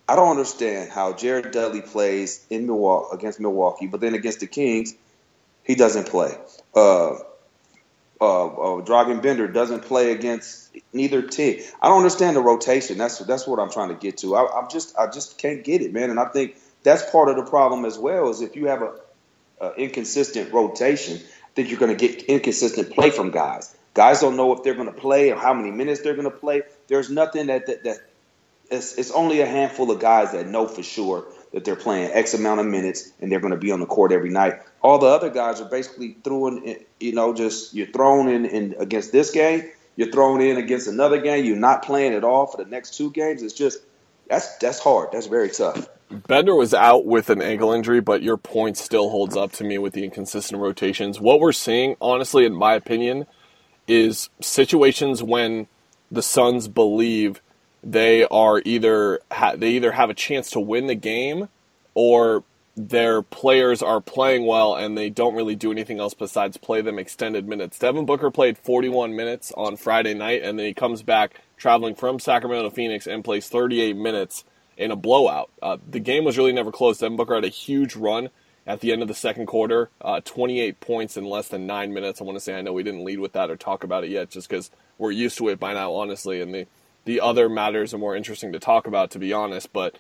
I 0.09 0.15
don't 0.15 0.29
understand 0.29 0.89
how 0.89 1.13
Jared 1.13 1.51
Dudley 1.51 1.81
plays 1.81 2.45
in 2.49 2.65
Milwaukee 2.65 3.17
against 3.17 3.39
Milwaukee, 3.41 3.87
but 3.87 3.99
then 3.99 4.15
against 4.15 4.39
the 4.39 4.47
Kings, 4.47 4.95
he 5.63 5.75
doesn't 5.75 6.07
play. 6.07 6.33
Uh, 8.19 8.47
uh, 8.47 8.81
Dragan 8.83 9.21
Bender 9.21 9.47
doesn't 9.47 9.83
play 9.83 10.11
against 10.11 10.75
neither 10.91 11.21
team. 11.21 11.61
I 11.81 11.87
don't 11.87 11.97
understand 11.97 12.35
the 12.35 12.41
rotation. 12.41 12.97
That's 12.97 13.19
that's 13.19 13.45
what 13.45 13.59
I'm 13.59 13.69
trying 13.69 13.89
to 13.89 13.95
get 13.95 14.17
to. 14.19 14.35
I, 14.35 14.59
am 14.59 14.69
just 14.69 14.97
I 14.97 15.07
just 15.07 15.37
can't 15.37 15.63
get 15.63 15.81
it, 15.81 15.93
man. 15.93 16.09
And 16.09 16.19
I 16.19 16.25
think 16.25 16.57
that's 16.83 17.09
part 17.11 17.29
of 17.29 17.35
the 17.35 17.43
problem 17.43 17.85
as 17.85 17.97
well. 17.97 18.29
Is 18.29 18.41
if 18.41 18.55
you 18.55 18.67
have 18.67 18.81
a, 18.81 18.93
a 19.61 19.73
inconsistent 19.75 20.51
rotation, 20.51 21.17
I 21.17 21.49
think 21.53 21.69
you're 21.69 21.79
going 21.79 21.95
to 21.95 22.07
get 22.07 22.23
inconsistent 22.23 22.91
play 22.91 23.11
from 23.11 23.29
guys. 23.29 23.75
Guys 23.93 24.21
don't 24.21 24.35
know 24.35 24.51
if 24.53 24.63
they're 24.63 24.75
going 24.75 24.91
to 24.91 24.99
play 24.99 25.31
or 25.31 25.37
how 25.37 25.53
many 25.53 25.71
minutes 25.71 26.01
they're 26.01 26.15
going 26.15 26.29
to 26.29 26.35
play. 26.35 26.63
There's 26.87 27.11
nothing 27.11 27.47
that 27.47 27.67
that, 27.67 27.83
that 27.83 27.97
it's, 28.71 28.95
it's 28.97 29.11
only 29.11 29.41
a 29.41 29.45
handful 29.45 29.91
of 29.91 29.99
guys 29.99 30.31
that 30.31 30.47
know 30.47 30.67
for 30.67 30.83
sure 30.83 31.27
that 31.53 31.65
they're 31.65 31.75
playing 31.75 32.11
X 32.11 32.33
amount 32.33 32.59
of 32.59 32.65
minutes 32.65 33.11
and 33.19 33.31
they're 33.31 33.39
going 33.39 33.53
to 33.53 33.59
be 33.59 33.71
on 33.71 33.79
the 33.79 33.85
court 33.85 34.11
every 34.11 34.29
night. 34.29 34.61
All 34.81 34.99
the 34.99 35.07
other 35.07 35.29
guys 35.29 35.61
are 35.61 35.69
basically 35.69 36.17
throwing, 36.23 36.83
you 36.99 37.13
know, 37.13 37.33
just 37.33 37.73
you're 37.73 37.87
thrown 37.87 38.27
in, 38.27 38.45
in 38.45 38.75
against 38.79 39.11
this 39.11 39.31
game, 39.31 39.63
you're 39.95 40.11
thrown 40.11 40.41
in 40.41 40.57
against 40.57 40.87
another 40.87 41.19
game, 41.21 41.45
you're 41.45 41.55
not 41.55 41.83
playing 41.83 42.13
at 42.13 42.23
all 42.23 42.47
for 42.47 42.63
the 42.63 42.69
next 42.69 42.95
two 42.95 43.11
games. 43.11 43.41
It's 43.41 43.53
just 43.53 43.79
that's 44.29 44.57
that's 44.57 44.79
hard. 44.79 45.09
That's 45.11 45.27
very 45.27 45.49
tough. 45.49 45.87
Bender 46.09 46.55
was 46.55 46.73
out 46.73 47.05
with 47.05 47.29
an 47.29 47.41
ankle 47.41 47.73
injury, 47.73 47.99
but 47.99 48.23
your 48.23 48.37
point 48.37 48.77
still 48.77 49.09
holds 49.09 49.35
up 49.35 49.51
to 49.53 49.63
me 49.63 49.77
with 49.77 49.93
the 49.93 50.05
inconsistent 50.05 50.61
rotations. 50.61 51.19
What 51.19 51.41
we're 51.41 51.51
seeing, 51.51 51.97
honestly, 51.99 52.45
in 52.45 52.55
my 52.55 52.75
opinion, 52.75 53.25
is 53.87 54.29
situations 54.39 55.21
when 55.21 55.67
the 56.09 56.21
Suns 56.21 56.69
believe 56.69 57.41
they 57.83 58.25
are 58.25 58.61
either 58.65 59.19
ha- 59.31 59.55
they 59.55 59.71
either 59.71 59.91
have 59.91 60.09
a 60.09 60.13
chance 60.13 60.51
to 60.51 60.59
win 60.59 60.87
the 60.87 60.95
game 60.95 61.49
or 61.93 62.43
their 62.75 63.23
players 63.23 63.81
are 63.81 63.99
playing 63.99 64.45
well 64.45 64.75
and 64.75 64.95
they 64.95 65.09
don't 65.09 65.35
really 65.35 65.55
do 65.55 65.71
anything 65.71 65.99
else 65.99 66.13
besides 66.13 66.57
play 66.57 66.81
them 66.81 66.99
extended 66.99 67.47
minutes. 67.47 67.79
Devin 67.79 68.05
Booker 68.05 68.29
played 68.29 68.57
41 68.57 69.15
minutes 69.15 69.51
on 69.57 69.77
Friday 69.77 70.13
night 70.13 70.43
and 70.43 70.59
then 70.59 70.67
he 70.67 70.73
comes 70.73 71.01
back 71.01 71.41
traveling 71.57 71.95
from 71.95 72.19
Sacramento 72.19 72.69
to 72.69 72.75
Phoenix 72.75 73.07
and 73.07 73.23
plays 73.23 73.49
38 73.49 73.97
minutes 73.97 74.43
in 74.77 74.91
a 74.91 74.95
blowout. 74.95 75.49
Uh, 75.59 75.77
the 75.89 75.99
game 75.99 76.23
was 76.23 76.37
really 76.37 76.53
never 76.53 76.71
close. 76.71 76.99
Devin 76.99 77.17
Booker 77.17 77.35
had 77.35 77.45
a 77.45 77.49
huge 77.49 77.95
run 77.95 78.29
at 78.67 78.81
the 78.81 78.91
end 78.91 79.01
of 79.01 79.07
the 79.07 79.15
second 79.15 79.47
quarter, 79.47 79.89
uh, 80.01 80.19
28 80.23 80.79
points 80.79 81.17
in 81.17 81.25
less 81.25 81.47
than 81.47 81.65
nine 81.65 81.93
minutes. 81.93 82.21
I 82.21 82.25
want 82.25 82.35
to 82.35 82.41
say 82.41 82.53
I 82.53 82.61
know 82.61 82.73
we 82.73 82.83
didn't 82.83 83.05
lead 83.05 83.19
with 83.19 83.33
that 83.33 83.49
or 83.49 83.55
talk 83.55 83.83
about 83.83 84.03
it 84.03 84.11
yet 84.11 84.29
just 84.29 84.49
because 84.49 84.69
we're 84.97 85.11
used 85.11 85.37
to 85.39 85.47
it 85.49 85.59
by 85.59 85.73
now, 85.73 85.93
honestly, 85.93 86.41
and 86.41 86.53
the 86.53 86.67
the 87.07 87.21
other 87.21 87.47
matters 87.47 87.93
are 87.93 87.97
more 87.97 88.17
interesting 88.17 88.51
to 88.51 88.59
talk 88.59 88.85
about, 88.85 89.11
to 89.11 89.19
be 89.19 89.31
honest. 89.31 89.71
But 89.71 89.97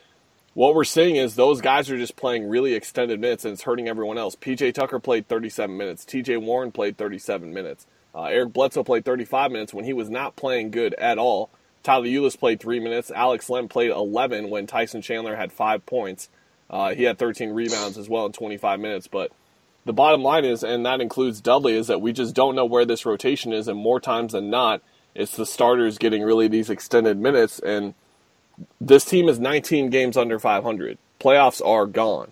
what 0.53 0.75
we're 0.75 0.83
seeing 0.83 1.15
is 1.15 1.35
those 1.35 1.61
guys 1.61 1.89
are 1.89 1.97
just 1.97 2.17
playing 2.17 2.49
really 2.49 2.73
extended 2.73 3.21
minutes, 3.21 3.45
and 3.45 3.53
it's 3.53 3.63
hurting 3.63 3.87
everyone 3.87 4.17
else. 4.17 4.35
PJ 4.35 4.73
Tucker 4.73 4.99
played 4.99 5.29
37 5.29 5.75
minutes. 5.77 6.03
TJ 6.03 6.41
Warren 6.41 6.73
played 6.73 6.97
37 6.97 7.53
minutes. 7.53 7.87
Uh, 8.13 8.23
Eric 8.25 8.51
Bledsoe 8.51 8.83
played 8.83 9.05
35 9.05 9.51
minutes 9.51 9.73
when 9.73 9.85
he 9.85 9.93
was 9.93 10.09
not 10.09 10.35
playing 10.35 10.69
good 10.69 10.93
at 10.95 11.17
all. 11.17 11.49
Tyler 11.81 12.07
Ulis 12.07 12.37
played 12.37 12.59
three 12.59 12.81
minutes. 12.81 13.09
Alex 13.09 13.49
Len 13.49 13.69
played 13.69 13.91
11 13.91 14.49
when 14.49 14.67
Tyson 14.67 15.01
Chandler 15.01 15.37
had 15.37 15.53
five 15.53 15.85
points. 15.85 16.27
Uh, 16.69 16.93
he 16.93 17.03
had 17.03 17.17
13 17.17 17.51
rebounds 17.51 17.97
as 17.97 18.09
well 18.09 18.25
in 18.25 18.33
25 18.33 18.81
minutes. 18.81 19.07
But 19.07 19.31
the 19.85 19.93
bottom 19.93 20.23
line 20.23 20.43
is, 20.43 20.61
and 20.61 20.85
that 20.85 20.99
includes 20.99 21.39
Dudley, 21.39 21.77
is 21.77 21.87
that 21.87 22.01
we 22.01 22.11
just 22.11 22.35
don't 22.35 22.55
know 22.55 22.65
where 22.65 22.83
this 22.83 23.05
rotation 23.05 23.53
is, 23.53 23.69
and 23.69 23.79
more 23.79 24.01
times 24.01 24.33
than 24.33 24.49
not, 24.49 24.81
it's 25.17 25.35
the 25.35 25.45
starters 25.45 25.97
getting 25.97 26.21
really 26.21 26.47
these 26.47 26.69
extended 26.69 27.17
minutes, 27.17 27.59
and 27.59 27.95
this 28.79 29.03
team 29.03 29.27
is 29.27 29.39
19 29.39 29.89
games 29.89 30.15
under 30.15 30.39
500. 30.39 30.97
Playoffs 31.19 31.65
are 31.65 31.87
gone. 31.87 32.31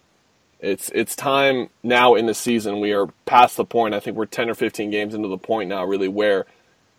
It's 0.60 0.90
it's 0.94 1.16
time 1.16 1.70
now 1.84 2.16
in 2.16 2.28
the 2.28 2.34
season. 2.34 2.80
We 2.80 2.94
are 2.94 3.08
past 3.26 3.58
the 3.58 3.66
point. 3.66 3.96
I 3.96 4.00
think 4.00 4.16
we're 4.16 4.28
10 4.28 4.50
or 4.50 4.56
15 4.56 4.92
games 4.92 5.14
into 5.14 5.28
the 5.28 5.38
point 5.38 5.68
now, 5.68 5.84
really, 5.84 6.08
where 6.08 6.46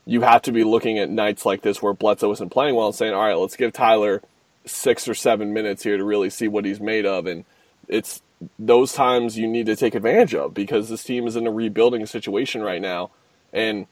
you 0.05 0.21
have 0.23 0.43
to 0.43 0.53
be 0.53 0.65
looking 0.65 0.99
at 0.99 1.09
nights 1.09 1.47
like 1.47 1.63
this 1.63 1.81
where 1.81 1.95
Bledsoe 1.95 2.33
isn't 2.33 2.51
playing 2.51 2.75
well 2.75 2.87
and 2.87 2.95
saying, 2.95 3.15
all 3.15 3.27
right, 3.27 3.35
let's 3.35 3.57
give 3.57 3.73
Tyler 3.73 4.23
six 4.65 5.09
or 5.09 5.15
seven 5.15 5.53
minutes 5.53 5.85
here 5.85 5.97
to 5.97 6.05
really 6.05 6.31
see 6.31 6.49
what 6.49 6.65
he's 6.65 6.81
made 6.81 7.07
of. 7.07 7.27
And 7.27 7.45
it's 7.89 8.23
those 8.59 8.93
times 8.93 9.39
you 9.39 9.49
need 9.49 9.67
to 9.67 9.77
take 9.77 9.95
advantage 9.95 10.35
of 10.35 10.53
because 10.53 10.89
this 10.89 11.05
team 11.05 11.27
is 11.27 11.37
in 11.37 11.47
a 11.47 11.51
rebuilding 11.51 12.07
situation 12.07 12.63
right 12.63 12.83
now. 12.83 13.11
And 13.53 13.87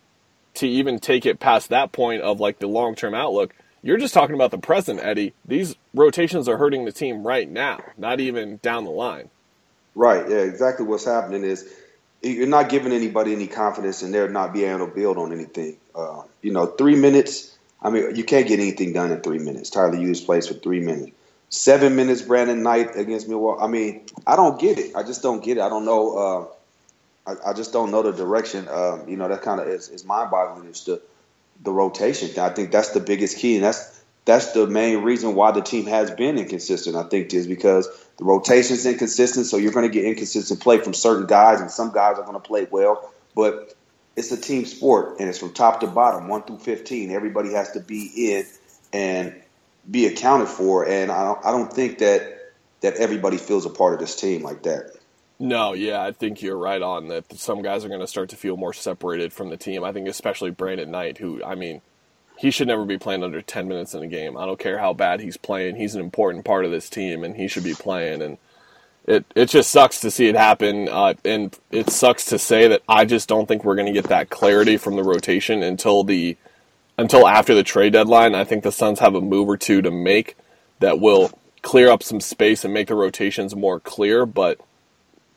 to 0.54 0.68
even 0.68 0.98
take 0.98 1.26
it 1.26 1.40
past 1.40 1.68
that 1.70 1.92
point 1.92 2.22
of 2.22 2.40
like 2.40 2.58
the 2.58 2.66
long 2.66 2.94
term 2.94 3.14
outlook, 3.14 3.54
you're 3.82 3.98
just 3.98 4.14
talking 4.14 4.34
about 4.34 4.50
the 4.50 4.58
present, 4.58 5.00
Eddie. 5.00 5.34
These 5.44 5.76
rotations 5.92 6.48
are 6.48 6.56
hurting 6.56 6.84
the 6.84 6.92
team 6.92 7.26
right 7.26 7.48
now, 7.48 7.80
not 7.98 8.20
even 8.20 8.58
down 8.62 8.84
the 8.84 8.90
line. 8.90 9.30
Right. 9.94 10.28
Yeah. 10.28 10.38
Exactly. 10.38 10.86
What's 10.86 11.04
happening 11.04 11.44
is 11.44 11.68
you're 12.22 12.46
not 12.46 12.68
giving 12.68 12.92
anybody 12.92 13.32
any 13.32 13.46
confidence, 13.46 14.02
and 14.02 14.14
they're 14.14 14.28
not 14.28 14.52
being 14.52 14.70
able 14.70 14.88
to 14.88 14.94
build 14.94 15.18
on 15.18 15.32
anything. 15.32 15.76
Uh, 15.94 16.22
you 16.42 16.52
know, 16.52 16.66
three 16.66 16.96
minutes. 16.96 17.56
I 17.82 17.90
mean, 17.90 18.16
you 18.16 18.24
can't 18.24 18.48
get 18.48 18.60
anything 18.60 18.94
done 18.94 19.12
in 19.12 19.20
three 19.20 19.38
minutes. 19.38 19.70
Tyler 19.70 19.92
Ulis 19.96 20.24
plays 20.24 20.48
for 20.48 20.54
three 20.54 20.80
minutes. 20.80 21.12
Seven 21.50 21.94
minutes, 21.94 22.22
Brandon 22.22 22.62
Knight 22.62 22.96
against 22.96 23.28
Milwaukee. 23.28 23.62
I 23.62 23.66
mean, 23.68 24.00
I 24.26 24.34
don't 24.36 24.58
get 24.58 24.78
it. 24.78 24.96
I 24.96 25.02
just 25.02 25.22
don't 25.22 25.44
get 25.44 25.58
it. 25.58 25.60
I 25.60 25.68
don't 25.68 25.84
know. 25.84 26.16
Uh, 26.16 26.53
I, 27.26 27.34
I 27.46 27.52
just 27.52 27.72
don't 27.72 27.90
know 27.90 28.02
the 28.02 28.12
direction. 28.12 28.68
Um, 28.68 29.08
you 29.08 29.16
know, 29.16 29.28
that 29.28 29.42
kind 29.42 29.60
of 29.60 29.68
is, 29.68 29.88
is 29.88 30.04
mind 30.04 30.30
boggling. 30.30 30.68
Is 30.68 30.84
the 30.84 31.02
the 31.62 31.72
rotation. 31.72 32.38
I 32.40 32.50
think 32.50 32.72
that's 32.72 32.90
the 32.90 33.00
biggest 33.00 33.38
key, 33.38 33.56
and 33.56 33.64
that's 33.64 34.04
that's 34.24 34.52
the 34.52 34.66
main 34.66 35.02
reason 35.02 35.34
why 35.34 35.52
the 35.52 35.62
team 35.62 35.86
has 35.86 36.10
been 36.10 36.38
inconsistent. 36.38 36.96
I 36.96 37.04
think 37.04 37.32
is 37.34 37.46
because 37.46 37.88
the 38.18 38.24
rotation 38.24 38.74
is 38.76 38.86
inconsistent. 38.86 39.46
So 39.46 39.56
you're 39.56 39.72
going 39.72 39.88
to 39.88 39.92
get 39.92 40.04
inconsistent 40.04 40.60
play 40.60 40.78
from 40.78 40.94
certain 40.94 41.26
guys, 41.26 41.60
and 41.60 41.70
some 41.70 41.92
guys 41.92 42.18
are 42.18 42.24
going 42.24 42.34
to 42.34 42.40
play 42.40 42.66
well, 42.70 43.12
but 43.34 43.74
it's 44.16 44.32
a 44.32 44.40
team 44.40 44.64
sport, 44.64 45.20
and 45.20 45.28
it's 45.28 45.38
from 45.38 45.52
top 45.52 45.80
to 45.80 45.86
bottom, 45.86 46.28
one 46.28 46.42
through 46.42 46.58
fifteen. 46.58 47.10
Everybody 47.10 47.52
has 47.52 47.72
to 47.72 47.80
be 47.80 48.34
in 48.34 48.46
and 48.92 49.42
be 49.90 50.06
accounted 50.06 50.48
for, 50.48 50.88
and 50.88 51.10
I 51.12 51.24
don't, 51.24 51.44
I 51.46 51.50
don't 51.50 51.72
think 51.72 51.98
that 51.98 52.38
that 52.82 52.96
everybody 52.96 53.38
feels 53.38 53.66
a 53.66 53.70
part 53.70 53.94
of 53.94 54.00
this 54.00 54.16
team 54.20 54.42
like 54.42 54.64
that. 54.64 54.93
No, 55.38 55.72
yeah, 55.72 56.00
I 56.02 56.12
think 56.12 56.42
you're 56.42 56.56
right 56.56 56.80
on 56.80 57.08
that. 57.08 57.32
Some 57.38 57.62
guys 57.62 57.84
are 57.84 57.88
going 57.88 58.00
to 58.00 58.06
start 58.06 58.28
to 58.30 58.36
feel 58.36 58.56
more 58.56 58.72
separated 58.72 59.32
from 59.32 59.50
the 59.50 59.56
team. 59.56 59.82
I 59.82 59.92
think 59.92 60.08
especially 60.08 60.50
Brandon 60.50 60.90
Knight, 60.90 61.18
who 61.18 61.42
I 61.42 61.54
mean, 61.54 61.80
he 62.38 62.50
should 62.50 62.68
never 62.68 62.84
be 62.84 62.98
playing 62.98 63.24
under 63.24 63.42
10 63.42 63.68
minutes 63.68 63.94
in 63.94 64.02
a 64.02 64.06
game. 64.06 64.36
I 64.36 64.46
don't 64.46 64.58
care 64.58 64.78
how 64.78 64.92
bad 64.92 65.20
he's 65.20 65.36
playing. 65.36 65.76
He's 65.76 65.94
an 65.94 66.00
important 66.00 66.44
part 66.44 66.64
of 66.64 66.70
this 66.70 66.88
team, 66.88 67.24
and 67.24 67.36
he 67.36 67.48
should 67.48 67.64
be 67.64 67.74
playing. 67.74 68.22
And 68.22 68.38
it 69.06 69.24
it 69.34 69.46
just 69.46 69.70
sucks 69.70 70.00
to 70.00 70.10
see 70.10 70.28
it 70.28 70.36
happen, 70.36 70.88
uh, 70.88 71.14
and 71.24 71.56
it 71.70 71.90
sucks 71.90 72.26
to 72.26 72.38
say 72.38 72.68
that 72.68 72.82
I 72.88 73.04
just 73.04 73.28
don't 73.28 73.46
think 73.46 73.64
we're 73.64 73.76
going 73.76 73.86
to 73.86 73.92
get 73.92 74.08
that 74.08 74.30
clarity 74.30 74.76
from 74.76 74.96
the 74.96 75.02
rotation 75.02 75.62
until 75.62 76.04
the 76.04 76.36
until 76.96 77.26
after 77.26 77.54
the 77.54 77.62
trade 77.62 77.92
deadline. 77.92 78.34
I 78.34 78.44
think 78.44 78.62
the 78.62 78.72
Suns 78.72 79.00
have 79.00 79.14
a 79.14 79.20
move 79.20 79.48
or 79.48 79.56
two 79.56 79.82
to 79.82 79.90
make 79.90 80.36
that 80.78 81.00
will 81.00 81.32
clear 81.62 81.90
up 81.90 82.02
some 82.02 82.20
space 82.20 82.64
and 82.64 82.72
make 82.72 82.88
the 82.88 82.94
rotations 82.94 83.54
more 83.54 83.80
clear. 83.80 84.24
But 84.24 84.60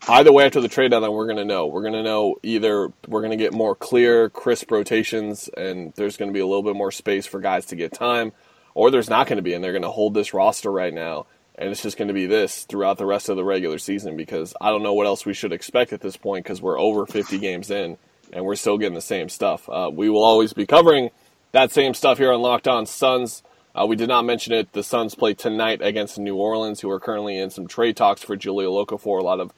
either 0.08 0.32
way, 0.32 0.46
after 0.46 0.62
the 0.62 0.68
trade 0.68 0.92
deadline, 0.92 1.12
we're 1.12 1.26
going 1.26 1.38
to 1.38 1.46
know. 1.46 1.68
We're 1.68 1.82
going 1.82 1.94
to 1.94 2.04
know 2.04 2.36
either 2.44 2.92
we're 3.08 3.22
going 3.22 3.32
to 3.32 3.38
get 3.38 3.54
more 3.54 3.76
clear, 3.76 4.30
crisp 4.30 4.72
rotations, 4.72 5.50
and 5.50 5.94
there's 5.96 6.18
going 6.18 6.30
to 6.30 6.34
be 6.34 6.40
a 6.40 6.46
little 6.46 6.64
bit 6.64 6.76
more 6.76 6.92
space 6.92 7.26
for 7.26 7.40
guys 7.40 7.66
to 7.68 7.76
get 7.76 7.94
time, 7.94 8.32
or 8.74 8.92
there's 8.92 9.10
not 9.10 9.28
going 9.28 9.38
to 9.38 9.44
be, 9.44 9.54
and 9.54 9.64
they're 9.64 9.72
going 9.72 9.82
to 9.82 9.90
hold 9.90 10.14
this 10.14 10.34
roster 10.34 10.72
right 10.72 10.94
now. 10.94 11.26
And 11.56 11.70
it's 11.70 11.82
just 11.82 11.98
going 11.98 12.10
to 12.10 12.14
be 12.14 12.28
this 12.28 12.66
throughout 12.66 13.00
the 13.00 13.06
rest 13.06 13.30
of 13.30 13.36
the 13.36 13.44
regular 13.44 13.80
season 13.80 14.16
because 14.16 14.54
I 14.62 14.70
don't 14.70 14.84
know 14.84 14.94
what 14.94 15.08
else 15.08 15.26
we 15.26 15.34
should 15.34 15.52
expect 15.52 15.92
at 15.92 16.02
this 16.02 16.16
point 16.16 16.46
because 16.46 16.62
we're 16.62 16.80
over 16.80 17.08
50 17.08 17.40
games 17.40 17.72
in 17.72 17.98
and 18.32 18.46
we're 18.46 18.56
still 18.56 18.78
getting 18.78 18.94
the 18.94 19.02
same 19.02 19.28
stuff. 19.28 19.68
Uh, 19.68 19.90
we 19.92 20.08
will 20.08 20.24
always 20.24 20.54
be 20.54 20.68
covering 20.68 21.10
that 21.54 21.72
same 21.72 21.96
stuff 21.96 22.20
here 22.20 22.32
on 22.32 22.42
Locked 22.42 22.68
On 22.68 22.86
Suns. 22.86 23.42
Uh, 23.74 23.86
we 23.86 23.96
did 23.96 24.10
not 24.10 24.26
mention 24.26 24.54
it. 24.54 24.72
The 24.74 24.84
Suns 24.84 25.16
play 25.16 25.34
tonight 25.34 25.82
against 25.82 26.18
New 26.18 26.36
Orleans, 26.36 26.82
who 26.82 26.90
are 26.90 27.00
currently 27.00 27.38
in 27.38 27.50
some 27.50 27.68
trade 27.68 27.96
talks 27.96 28.24
for 28.24 28.36
Jahlil 28.36 28.86
Okafor. 28.86 29.20
A 29.20 29.24
lot 29.24 29.40
of 29.40 29.52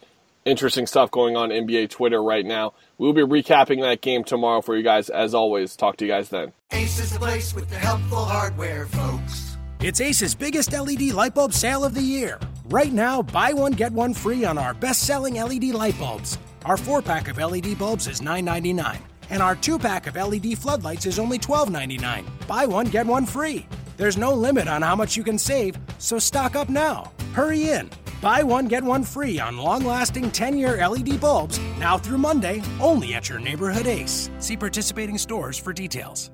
interesting 0.46 0.88
stuff 0.88 1.12
going 1.12 1.36
on 1.36 1.50
NBA 1.50 1.90
Twitter 1.90 2.22
right 2.22 2.46
now. 2.46 2.74
We'll 2.98 3.14
be 3.14 3.22
recapping 3.22 3.82
that 3.82 4.02
game 4.02 4.24
tomorrow 4.24 4.62
for 4.62 4.76
you 4.76 4.84
guys. 4.84 5.10
As 5.10 5.34
always, 5.34 5.76
talk 5.76 5.98
to 5.98 6.06
you 6.06 6.12
guys 6.12 6.30
then. 6.30 6.54
Ace 6.72 7.00
is 7.00 7.14
the 7.14 7.20
place 7.20 7.54
with 7.54 7.70
the 7.70 7.78
helpful 7.78 8.26
hardware, 8.26 8.86
folks. 8.88 9.58
It's 9.82 10.02
Ace's 10.02 10.36
biggest 10.36 10.74
LED 10.74 11.14
light 11.14 11.34
bulb 11.34 11.54
sale 11.54 11.86
of 11.86 11.94
the 11.94 12.02
year. 12.02 12.40
Right 12.66 12.92
now, 12.92 13.22
buy 13.22 13.54
one, 13.54 13.72
get 13.72 13.92
one 13.92 14.14
free 14.14 14.44
on 14.46 14.58
our 14.58 14.74
best 14.74 15.04
selling 15.04 15.36
LED 15.36 15.66
light 15.66 15.98
bulbs. 15.98 16.38
Our 16.66 16.78
four 16.78 17.02
pack 17.02 17.30
of 17.30 17.38
LED 17.38 17.80
bulbs 17.80 18.08
is 18.08 18.20
$9.99, 18.20 18.98
and 19.30 19.42
our 19.42 19.56
two 19.56 19.80
pack 19.80 20.08
of 20.08 20.16
LED 20.16 20.58
floodlights 20.58 21.06
is 21.06 21.18
only 21.18 21.40
$12.99. 21.40 22.26
Buy 22.46 22.66
one, 22.66 22.88
get 22.88 23.06
one 23.06 23.26
free. 23.26 23.66
There's 23.96 24.18
no 24.18 24.34
limit 24.34 24.68
on 24.68 24.82
how 24.82 24.96
much 24.96 25.18
you 25.18 25.24
can 25.24 25.38
save, 25.38 25.78
so 25.98 26.20
stock 26.20 26.56
up 26.56 26.70
now. 26.70 27.12
Hurry 27.34 27.70
in. 27.70 27.90
Buy 28.22 28.44
one, 28.44 28.68
get 28.68 28.84
one 28.84 29.04
free 29.04 29.40
on 29.40 29.58
long 29.58 29.86
lasting 29.86 30.32
10 30.32 30.58
year 30.58 30.88
LED 30.88 31.20
bulbs 31.22 31.60
now 31.80 31.98
through 31.98 32.18
Monday, 32.18 32.62
only 32.80 33.14
at 33.14 33.30
your 33.30 33.40
neighborhood 33.40 33.88
Ace. 33.88 34.30
See 34.40 34.58
participating 34.58 35.18
stores 35.18 35.58
for 35.58 35.74
details. 35.74 36.32